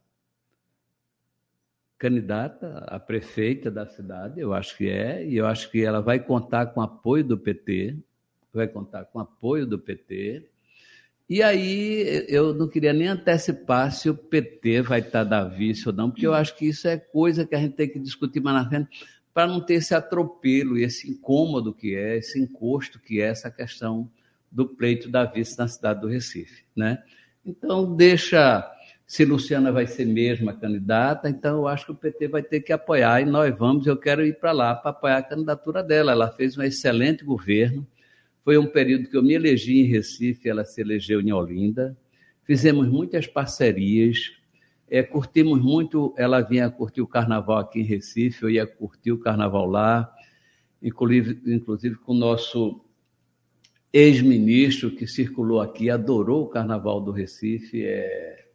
candidata 1.97 2.85
a 2.87 2.97
prefeita 2.97 3.69
da 3.69 3.85
cidade, 3.85 4.39
eu 4.39 4.53
acho 4.53 4.77
que 4.77 4.89
é, 4.89 5.25
e 5.25 5.35
eu 5.35 5.45
acho 5.45 5.69
que 5.69 5.83
ela 5.83 6.01
vai 6.01 6.19
contar 6.19 6.67
com 6.67 6.81
apoio 6.81 7.23
do 7.25 7.37
PT, 7.37 7.97
vai 8.53 8.67
contar 8.67 9.05
com 9.05 9.19
apoio 9.19 9.65
do 9.65 9.77
PT. 9.77 10.47
E 11.29 11.43
aí 11.43 12.25
eu 12.29 12.53
não 12.53 12.69
queria 12.69 12.93
nem 12.93 13.07
antecipar 13.07 13.91
se 13.91 14.09
o 14.09 14.15
PT 14.15 14.81
vai 14.83 14.99
estar 14.99 15.25
da 15.25 15.43
vice 15.43 15.87
ou 15.87 15.93
não, 15.93 16.09
porque 16.09 16.27
eu 16.27 16.33
acho 16.33 16.55
que 16.57 16.65
isso 16.65 16.87
é 16.87 16.97
coisa 16.97 17.45
que 17.45 17.55
a 17.55 17.59
gente 17.59 17.75
tem 17.75 17.89
que 17.89 17.99
discutir 17.99 18.39
mais 18.41 18.55
na 18.55 18.69
frente, 18.69 18.89
para 19.33 19.47
não 19.47 19.59
ter 19.59 19.75
esse 19.75 19.95
atropelo 19.95 20.77
e 20.77 20.83
esse 20.83 21.09
incômodo 21.09 21.73
que 21.73 21.95
é, 21.95 22.17
esse 22.17 22.39
encosto 22.39 22.99
que 22.99 23.19
é 23.19 23.25
essa 23.25 23.49
questão 23.49 24.09
do 24.51 24.67
pleito 24.67 25.09
da 25.09 25.25
vice 25.25 25.57
na 25.57 25.67
cidade 25.67 26.01
do 26.01 26.07
Recife, 26.07 26.63
né? 26.75 27.01
Então 27.43 27.95
deixa 27.95 28.69
se 29.05 29.25
Luciana 29.25 29.71
vai 29.71 29.85
ser 29.85 30.05
mesmo 30.05 30.49
a 30.49 30.53
candidata, 30.53 31.29
então 31.29 31.57
eu 31.57 31.67
acho 31.67 31.85
que 31.85 31.91
o 31.91 31.95
PT 31.95 32.27
vai 32.29 32.41
ter 32.41 32.61
que 32.61 32.71
apoiar 32.71 33.21
e 33.21 33.25
nós 33.25 33.55
vamos. 33.55 33.85
Eu 33.85 33.97
quero 33.97 34.25
ir 34.25 34.39
para 34.39 34.51
lá 34.51 34.73
para 34.73 34.91
apoiar 34.91 35.17
a 35.17 35.23
candidatura 35.23 35.83
dela. 35.83 36.13
Ela 36.13 36.31
fez 36.31 36.57
um 36.57 36.63
excelente 36.63 37.23
governo. 37.23 37.85
Foi 38.43 38.57
um 38.57 38.65
período 38.65 39.09
que 39.09 39.15
eu 39.15 39.23
me 39.23 39.33
elegi 39.33 39.81
em 39.81 39.85
Recife, 39.85 40.49
ela 40.49 40.65
se 40.65 40.81
elegeu 40.81 41.21
em 41.21 41.31
Olinda. 41.31 41.95
Fizemos 42.43 42.87
muitas 42.87 43.27
parcerias, 43.27 44.31
é, 44.93 45.01
curtimos 45.01 45.59
muito. 45.59 46.13
Ela 46.15 46.39
vinha 46.41 46.69
curtir 46.69 47.01
o 47.01 47.07
carnaval 47.07 47.57
aqui 47.57 47.79
em 47.79 47.83
Recife, 47.83 48.43
eu 48.43 48.49
ia 48.51 48.67
curtir 48.67 49.11
o 49.11 49.17
carnaval 49.17 49.65
lá, 49.65 50.07
inclusive, 50.83 51.41
inclusive 51.51 51.95
com 51.95 52.11
o 52.11 52.15
nosso 52.15 52.79
ex-ministro 53.91 54.91
que 54.91 55.07
circulou 55.07 55.61
aqui, 55.61 55.89
adorou 55.89 56.43
o 56.43 56.47
carnaval 56.47 57.01
do 57.01 57.11
Recife. 57.11 57.83
É, 57.83 58.45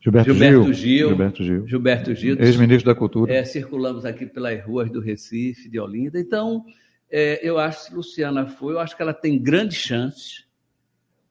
Gilberto, 0.00 0.32
Gilberto 0.32 0.64
Gil, 0.64 0.74
Gil. 0.74 1.08
Gilberto 1.08 1.44
Gil. 1.44 1.68
Gilberto 1.68 2.14
Gil. 2.16 2.36
Ex-ministro 2.40 2.92
da 2.92 2.98
Cultura. 2.98 3.32
É, 3.32 3.44
circulamos 3.44 4.04
aqui 4.04 4.26
pelas 4.26 4.60
ruas 4.64 4.90
do 4.90 4.98
Recife, 5.00 5.68
de 5.68 5.78
Olinda. 5.78 6.18
Então, 6.18 6.66
é, 7.08 7.38
eu 7.48 7.60
acho 7.60 7.90
que 7.90 7.94
Luciana 7.94 8.48
foi, 8.48 8.74
eu 8.74 8.80
acho 8.80 8.96
que 8.96 9.02
ela 9.02 9.14
tem 9.14 9.40
grandes 9.40 9.78
chances 9.78 10.44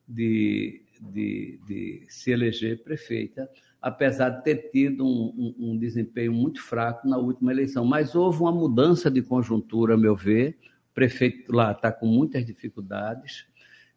de, 0.07 0.81
de, 1.01 1.59
de 1.67 2.05
se 2.07 2.31
eleger 2.31 2.81
prefeita, 2.81 3.49
apesar 3.81 4.29
de 4.29 4.43
ter 4.43 4.69
tido 4.71 5.05
um, 5.05 5.33
um, 5.57 5.71
um, 5.71 5.77
desempenho 5.77 6.31
muito 6.31 6.61
fraco 6.61 7.07
na 7.07 7.17
última 7.17 7.51
eleição. 7.51 7.83
Mas 7.83 8.13
houve 8.13 8.41
uma 8.41 8.51
mudança 8.51 9.09
de 9.09 9.21
conjuntura, 9.21 9.95
a 9.95 9.97
meu 9.97 10.15
ver. 10.15 10.57
O 10.91 10.93
prefeito 10.93 11.51
lá 11.51 11.71
está 11.71 11.91
com 11.91 12.05
muitas 12.05 12.45
dificuldades. 12.45 13.45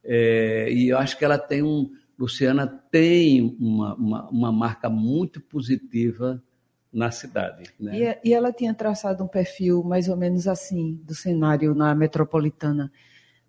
É, 0.02 0.72
e 0.72 0.88
eu 0.88 0.98
acho 0.98 1.18
que 1.18 1.24
ela 1.24 1.38
tem 1.38 1.62
um 1.62 1.90
Luciana 2.18 2.66
tem 2.90 3.56
uma, 3.58 3.94
uma, 3.94 4.30
uma 4.30 4.52
marca 4.52 4.88
muito 4.88 5.40
positiva 5.40 6.42
na 6.92 7.10
cidade. 7.10 7.70
Né? 7.78 8.18
E, 8.22 8.28
e, 8.28 8.34
ela 8.34 8.52
tinha 8.52 8.72
traçado 8.72 9.24
um 9.24 9.28
perfil 9.28 9.82
mais 9.82 10.08
ou 10.08 10.16
menos 10.16 10.46
assim 10.46 11.00
do 11.02 11.14
cenário 11.14 11.74
na 11.74 11.94
metropolitana. 11.94 12.90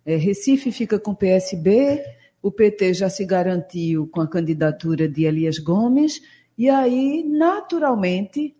É, 0.04 0.16
Recife 0.16 0.72
fica 0.72 0.98
com 0.98 1.14
PSB, 1.14 2.02
o 2.46 2.52
PT 2.52 2.94
já 2.94 3.08
se 3.08 3.24
garantiu 3.24 4.06
com 4.08 4.20
a 4.20 4.26
candidatura 4.26 5.08
de 5.08 5.24
Elias 5.24 5.58
Gomes, 5.58 6.20
e 6.56 6.68
aí, 6.68 7.24
naturalmente, 7.24 8.54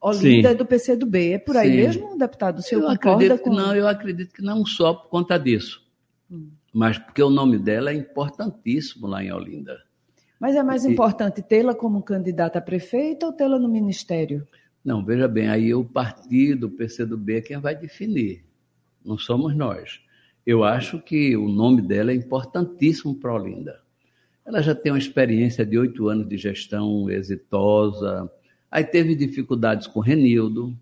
Olinda 0.00 0.48
Sim. 0.48 0.54
é 0.54 0.54
do 0.54 0.66
PCdoB. 0.66 1.32
É 1.32 1.38
por 1.38 1.56
aí 1.56 1.70
Sim. 1.70 1.76
mesmo, 1.76 2.18
deputado? 2.18 2.58
O 2.58 2.62
senhor 2.62 2.82
eu 2.82 2.90
acredito 2.90 3.38
com... 3.38 3.50
que 3.50 3.56
não, 3.56 3.74
eu 3.74 3.88
acredito 3.88 4.34
que 4.34 4.42
não 4.42 4.64
só 4.66 4.94
por 4.94 5.08
conta 5.08 5.38
disso. 5.38 5.82
Hum 6.30 6.50
mas 6.72 6.98
porque 6.98 7.22
o 7.22 7.30
nome 7.30 7.58
dela 7.58 7.90
é 7.90 7.94
importantíssimo 7.94 9.06
lá 9.06 9.22
em 9.22 9.32
Olinda. 9.32 9.82
Mas 10.38 10.56
é 10.56 10.62
mais 10.62 10.84
e... 10.84 10.90
importante 10.90 11.42
tê-la 11.42 11.74
como 11.74 12.02
candidata 12.02 12.58
a 12.58 12.62
prefeita 12.62 13.26
ou 13.26 13.32
tê-la 13.32 13.58
no 13.58 13.68
ministério? 13.68 14.46
Não, 14.84 15.04
veja 15.04 15.28
bem, 15.28 15.48
aí 15.48 15.74
o 15.74 15.84
partido, 15.84 16.68
o 16.68 16.70
PCdoB, 16.70 17.36
é 17.36 17.40
quem 17.42 17.58
vai 17.58 17.76
definir. 17.76 18.44
Não 19.04 19.18
somos 19.18 19.54
nós. 19.54 20.00
Eu 20.46 20.64
acho 20.64 21.00
que 21.00 21.36
o 21.36 21.48
nome 21.48 21.82
dela 21.82 22.10
é 22.10 22.14
importantíssimo 22.14 23.14
para 23.14 23.34
Olinda. 23.34 23.80
Ela 24.44 24.62
já 24.62 24.74
tem 24.74 24.90
uma 24.90 24.98
experiência 24.98 25.64
de 25.64 25.78
oito 25.78 26.08
anos 26.08 26.28
de 26.28 26.36
gestão 26.36 27.10
exitosa. 27.10 28.30
Aí 28.70 28.82
teve 28.82 29.14
dificuldades 29.14 29.86
com 29.86 30.00
Renildo, 30.00 30.76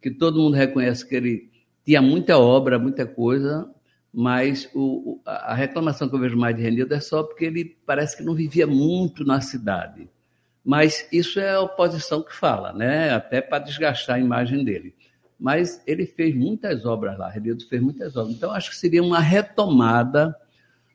que 0.00 0.10
todo 0.10 0.40
mundo 0.40 0.54
reconhece 0.54 1.06
que 1.06 1.14
ele 1.14 1.50
tinha 1.84 2.00
muita 2.00 2.38
obra, 2.38 2.78
muita 2.78 3.06
coisa, 3.06 3.70
mas 4.12 4.68
o, 4.74 5.20
a 5.24 5.54
reclamação 5.54 6.08
que 6.08 6.14
eu 6.14 6.20
vejo 6.20 6.36
mais 6.36 6.56
de 6.56 6.62
Renildo 6.62 6.94
é 6.94 7.00
só 7.00 7.22
porque 7.22 7.44
ele 7.44 7.76
parece 7.86 8.16
que 8.16 8.22
não 8.22 8.34
vivia 8.34 8.66
muito 8.66 9.24
na 9.24 9.40
cidade. 9.40 10.08
Mas 10.64 11.08
isso 11.12 11.40
é 11.40 11.54
a 11.54 11.60
oposição 11.60 12.22
que 12.22 12.34
fala, 12.34 12.72
né? 12.72 13.10
até 13.10 13.40
para 13.40 13.58
desgastar 13.64 14.16
a 14.16 14.20
imagem 14.20 14.64
dele. 14.64 14.94
Mas 15.42 15.82
ele 15.88 16.06
fez 16.06 16.32
muitas 16.36 16.86
obras 16.86 17.18
lá, 17.18 17.28
Renildo 17.28 17.66
fez 17.66 17.82
muitas 17.82 18.16
obras. 18.16 18.36
Então, 18.36 18.52
acho 18.52 18.70
que 18.70 18.76
seria 18.76 19.02
uma 19.02 19.18
retomada 19.18 20.32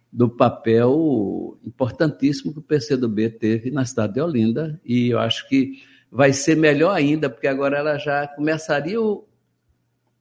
do 0.09 0.29
papel 0.29 1.59
importantíssimo 1.65 2.53
que 2.53 2.59
o 2.59 2.61
PCdoB 2.61 3.29
teve 3.31 3.69
na 3.69 3.83
cidade 3.83 4.13
de 4.13 4.21
Olinda. 4.21 4.79
E 4.85 5.09
eu 5.09 5.19
acho 5.19 5.49
que 5.49 5.83
vai 6.09 6.31
ser 6.31 6.55
melhor 6.55 6.95
ainda, 6.95 7.29
porque 7.29 7.45
agora 7.45 7.77
ela 7.77 7.97
já 7.97 8.25
começaria 8.25 8.97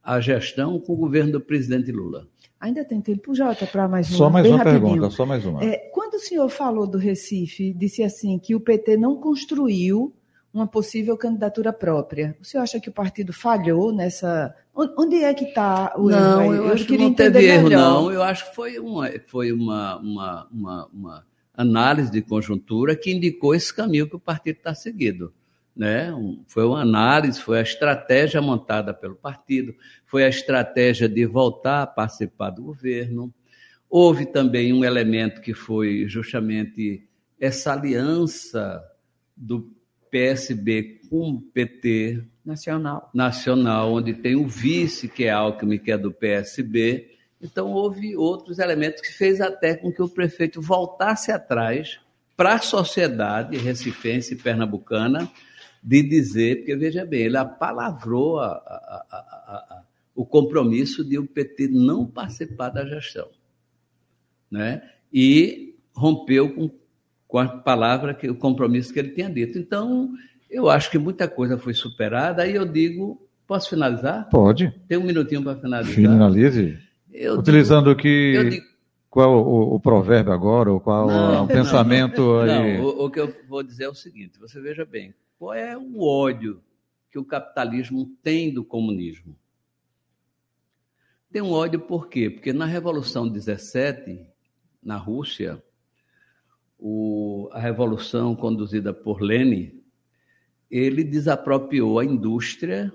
a 0.02 0.20
gestão 0.20 0.80
com 0.80 0.94
o 0.94 0.96
governo 0.96 1.30
do 1.30 1.40
presidente 1.40 1.92
Lula. 1.92 2.26
Ainda 2.58 2.84
tem 2.84 3.00
tempo, 3.00 3.32
Jota, 3.32 3.64
para 3.64 3.86
mais 3.86 4.08
uma. 4.08 4.18
Só 4.18 4.28
mais 4.28 4.44
uma 4.48 4.56
rapidinho. 4.56 4.82
pergunta, 4.82 5.10
só 5.10 5.24
mais 5.24 5.46
uma. 5.46 5.64
É, 5.64 5.76
quando 5.94 6.14
o 6.14 6.18
senhor 6.18 6.48
falou 6.48 6.84
do 6.84 6.98
Recife, 6.98 7.72
disse 7.72 8.02
assim 8.02 8.40
que 8.40 8.56
o 8.56 8.60
PT 8.60 8.96
não 8.96 9.20
construiu 9.20 10.12
uma 10.56 10.66
possível 10.66 11.16
candidatura 11.16 11.72
própria. 11.72 12.36
O 12.40 12.44
senhor 12.44 12.62
acha 12.62 12.80
que 12.80 12.88
o 12.88 12.92
partido 12.92 13.32
falhou 13.32 13.92
nessa. 13.92 14.54
Onde 14.74 15.22
é 15.22 15.32
que 15.34 15.44
está 15.44 15.94
o 15.96 16.10
erro? 16.10 16.20
Não, 16.20 16.40
aí? 16.40 16.56
eu, 16.56 16.72
acho 16.72 16.86
que 16.86 16.98
não 16.98 17.14
teve 17.14 17.44
erro, 17.44 17.68
não. 17.68 18.10
Eu 18.10 18.22
acho 18.22 18.48
que 18.48 18.54
foi 18.56 18.78
uma, 18.78 19.10
foi 19.26 19.52
uma, 19.52 19.98
uma, 19.98 20.48
uma, 20.50 20.86
uma 20.92 21.26
análise 21.54 22.10
de 22.10 22.22
conjuntura 22.22 22.96
que 22.96 23.12
indicou 23.12 23.54
esse 23.54 23.74
caminho 23.74 24.08
que 24.08 24.16
o 24.16 24.20
partido 24.20 24.56
está 24.56 24.74
seguindo. 24.74 25.32
Né? 25.74 26.10
Foi 26.46 26.64
uma 26.64 26.80
análise, 26.80 27.40
foi 27.40 27.58
a 27.58 27.62
estratégia 27.62 28.40
montada 28.40 28.94
pelo 28.94 29.14
partido, 29.14 29.74
foi 30.06 30.24
a 30.24 30.28
estratégia 30.28 31.06
de 31.06 31.26
voltar 31.26 31.82
a 31.82 31.86
participar 31.86 32.50
do 32.50 32.62
governo. 32.62 33.32
Houve 33.88 34.24
também 34.24 34.72
um 34.72 34.84
elemento 34.84 35.40
que 35.42 35.52
foi 35.52 36.06
justamente 36.08 37.06
essa 37.38 37.72
aliança 37.74 38.82
do 39.36 39.75
PSB 40.10 41.00
com 41.08 41.40
PT 41.40 42.22
nacional, 42.44 43.10
nacional 43.12 43.92
onde 43.92 44.14
tem 44.14 44.36
o 44.36 44.46
vice, 44.46 45.08
que 45.08 45.24
é 45.24 45.30
Alckmin, 45.30 45.78
que 45.78 45.90
é 45.90 45.98
do 45.98 46.12
PSB. 46.12 47.10
Então, 47.42 47.72
houve 47.72 48.16
outros 48.16 48.58
elementos 48.58 49.00
que 49.00 49.12
fez 49.12 49.40
até 49.40 49.74
com 49.74 49.92
que 49.92 50.02
o 50.02 50.08
prefeito 50.08 50.60
voltasse 50.60 51.30
atrás 51.30 52.00
para 52.36 52.54
a 52.54 52.58
sociedade 52.58 53.56
recifense 53.56 54.34
e 54.34 54.36
pernambucana 54.36 55.30
de 55.82 56.02
dizer, 56.02 56.58
porque 56.58 56.76
veja 56.76 57.04
bem, 57.04 57.22
ele 57.22 57.36
apalavrou 57.36 58.40
a, 58.40 58.48
a, 58.48 59.06
a, 59.10 59.82
o 60.14 60.24
compromisso 60.24 61.04
de 61.04 61.18
o 61.18 61.26
PT 61.26 61.68
não 61.68 62.06
participar 62.06 62.70
da 62.70 62.84
gestão. 62.84 63.28
Né? 64.50 64.82
E 65.12 65.76
rompeu 65.94 66.54
com 66.54 66.70
com 67.26 67.38
a 67.38 67.46
palavra, 67.46 68.14
que, 68.14 68.28
o 68.28 68.36
compromisso 68.36 68.92
que 68.92 68.98
ele 68.98 69.10
tinha 69.10 69.28
dito. 69.28 69.58
Então, 69.58 70.12
eu 70.50 70.68
acho 70.68 70.90
que 70.90 70.98
muita 70.98 71.28
coisa 71.28 71.58
foi 71.58 71.74
superada. 71.74 72.42
Aí 72.42 72.54
eu 72.54 72.64
digo, 72.64 73.20
posso 73.46 73.70
finalizar? 73.70 74.28
Pode. 74.28 74.72
Tem 74.88 74.98
um 74.98 75.04
minutinho 75.04 75.42
para 75.42 75.56
finalizar. 75.56 75.94
Finalize. 75.94 76.78
Eu 77.12 77.38
Utilizando 77.38 77.90
digo, 77.90 78.00
que. 78.00 78.50
Digo, 78.50 78.66
qual 79.08 79.32
o, 79.32 79.74
o, 79.74 79.80
provérbio 79.80 80.30
agora, 80.32 80.70
ou 80.70 80.78
qual 80.78 81.06
não, 81.06 81.44
o 81.44 81.48
pensamento 81.48 82.20
não, 82.20 82.40
aí? 82.40 82.76
Não, 82.76 82.84
o, 82.84 83.06
o 83.06 83.10
que 83.10 83.18
eu 83.18 83.34
vou 83.48 83.62
dizer 83.62 83.84
é 83.84 83.88
o 83.88 83.94
seguinte: 83.94 84.38
você 84.38 84.60
veja 84.60 84.84
bem, 84.84 85.14
qual 85.38 85.54
é 85.54 85.76
o 85.76 86.02
ódio 86.02 86.60
que 87.10 87.18
o 87.18 87.24
capitalismo 87.24 88.10
tem 88.22 88.52
do 88.52 88.62
comunismo? 88.62 89.34
Tem 91.32 91.40
um 91.40 91.52
ódio 91.52 91.80
por 91.80 92.08
quê? 92.08 92.28
Porque 92.28 92.52
na 92.52 92.66
Revolução 92.66 93.26
17, 93.26 94.20
na 94.82 94.96
Rússia, 94.96 95.62
o, 96.78 97.48
a 97.52 97.58
revolução 97.58 98.34
conduzida 98.34 98.92
por 98.92 99.20
Lenin, 99.20 99.82
ele 100.70 101.04
desapropriou 101.04 101.98
a 101.98 102.04
indústria, 102.04 102.92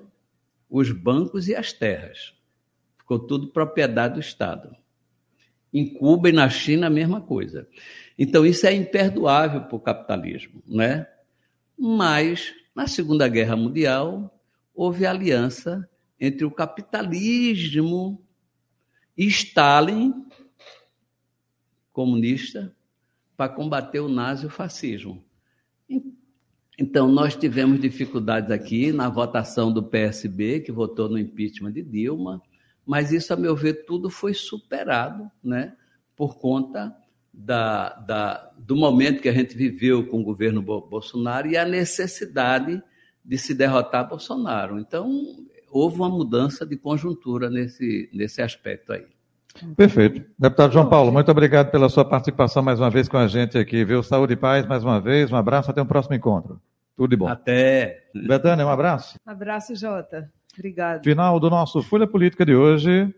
os 0.69 0.91
bancos 0.91 1.47
e 1.47 1.55
as 1.55 1.73
terras. 1.73 2.33
Ficou 2.97 3.19
tudo 3.19 3.47
propriedade 3.47 4.15
do 4.15 4.19
Estado. 4.19 4.75
Em 5.73 5.93
Cuba 5.93 6.29
e 6.29 6.33
na 6.33 6.49
China, 6.49 6.87
a 6.87 6.89
mesma 6.89 7.21
coisa. 7.21 7.67
Então, 8.17 8.45
isso 8.45 8.67
é 8.67 8.73
imperdoável 8.73 9.61
para 9.61 9.75
o 9.75 9.79
capitalismo, 9.79 10.61
né? 10.67 11.07
Mas, 11.77 12.53
na 12.75 12.87
Segunda 12.87 13.27
Guerra 13.27 13.55
Mundial, 13.55 14.37
houve 14.75 15.05
aliança 15.05 15.89
entre 16.19 16.45
o 16.45 16.51
capitalismo 16.51 18.21
e 19.17 19.25
Stalin, 19.27 20.25
comunista, 21.91 22.75
para 23.35 23.53
combater 23.53 23.99
o 23.99 24.09
nazi 24.09 24.43
e 24.43 24.47
o 24.47 24.49
fascismo. 24.49 25.23
Então, 26.77 27.07
nós 27.07 27.35
tivemos 27.35 27.79
dificuldades 27.79 28.49
aqui 28.49 28.91
na 28.91 29.07
votação 29.07 29.71
do 29.71 29.83
PSB, 29.83 30.61
que 30.61 30.71
votou 30.71 31.07
no 31.09 31.19
impeachment 31.19 31.73
de 31.73 31.83
Dilma, 31.83 32.41
mas 32.85 33.11
isso, 33.11 33.33
a 33.33 33.37
meu 33.37 33.55
ver, 33.55 33.85
tudo 33.85 34.09
foi 34.09 34.33
superado 34.33 35.29
né, 35.43 35.75
por 36.15 36.39
conta 36.39 36.95
da, 37.33 37.89
da, 37.99 38.51
do 38.57 38.75
momento 38.75 39.21
que 39.21 39.29
a 39.29 39.33
gente 39.33 39.55
viveu 39.55 40.07
com 40.07 40.21
o 40.21 40.23
governo 40.23 40.61
Bolsonaro 40.61 41.47
e 41.47 41.55
a 41.55 41.65
necessidade 41.65 42.81
de 43.23 43.37
se 43.37 43.53
derrotar 43.53 44.09
Bolsonaro. 44.09 44.79
Então, 44.79 45.45
houve 45.69 45.97
uma 45.97 46.09
mudança 46.09 46.65
de 46.65 46.75
conjuntura 46.75 47.49
nesse, 47.49 48.09
nesse 48.11 48.41
aspecto 48.41 48.91
aí. 48.91 49.05
Perfeito. 49.75 50.23
Deputado 50.37 50.73
João 50.73 50.89
Paulo, 50.89 51.11
muito 51.11 51.29
obrigado 51.29 51.71
pela 51.71 51.89
sua 51.89 52.05
participação 52.05 52.63
mais 52.63 52.79
uma 52.79 52.89
vez 52.89 53.07
com 53.07 53.17
a 53.17 53.27
gente 53.27 53.57
aqui, 53.57 53.83
viu? 53.83 54.01
Saúde 54.01 54.33
e 54.33 54.37
paz 54.37 54.65
mais 54.65 54.83
uma 54.83 54.99
vez. 54.99 55.31
Um 55.31 55.35
abraço, 55.35 55.69
até 55.69 55.81
o 55.81 55.83
um 55.83 55.87
próximo 55.87 56.15
encontro. 56.15 56.59
Tudo 56.95 57.09
de 57.09 57.15
bom. 57.15 57.27
Até. 57.27 58.03
Betânia, 58.13 58.65
um 58.65 58.69
abraço. 58.69 59.15
Abraço, 59.25 59.75
Jota. 59.75 60.29
Obrigado. 60.53 61.03
Final 61.03 61.39
do 61.39 61.49
nosso 61.49 61.81
Folha 61.81 62.05
Política 62.05 62.45
de 62.45 62.55
hoje. 62.55 63.13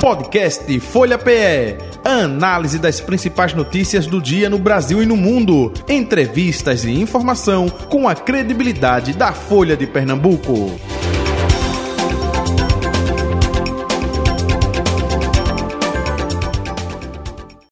Podcast 0.00 0.78
Folha 0.80 1.18
PE. 1.18 1.76
Análise 2.04 2.78
das 2.78 3.00
principais 3.00 3.52
notícias 3.52 4.06
do 4.06 4.22
dia 4.22 4.48
no 4.48 4.58
Brasil 4.58 5.02
e 5.02 5.06
no 5.06 5.16
mundo. 5.16 5.72
Entrevistas 5.88 6.84
e 6.84 6.92
informação 6.92 7.68
com 7.68 8.08
a 8.08 8.14
credibilidade 8.14 9.12
da 9.12 9.32
Folha 9.32 9.76
de 9.76 9.86
Pernambuco. 9.86 10.78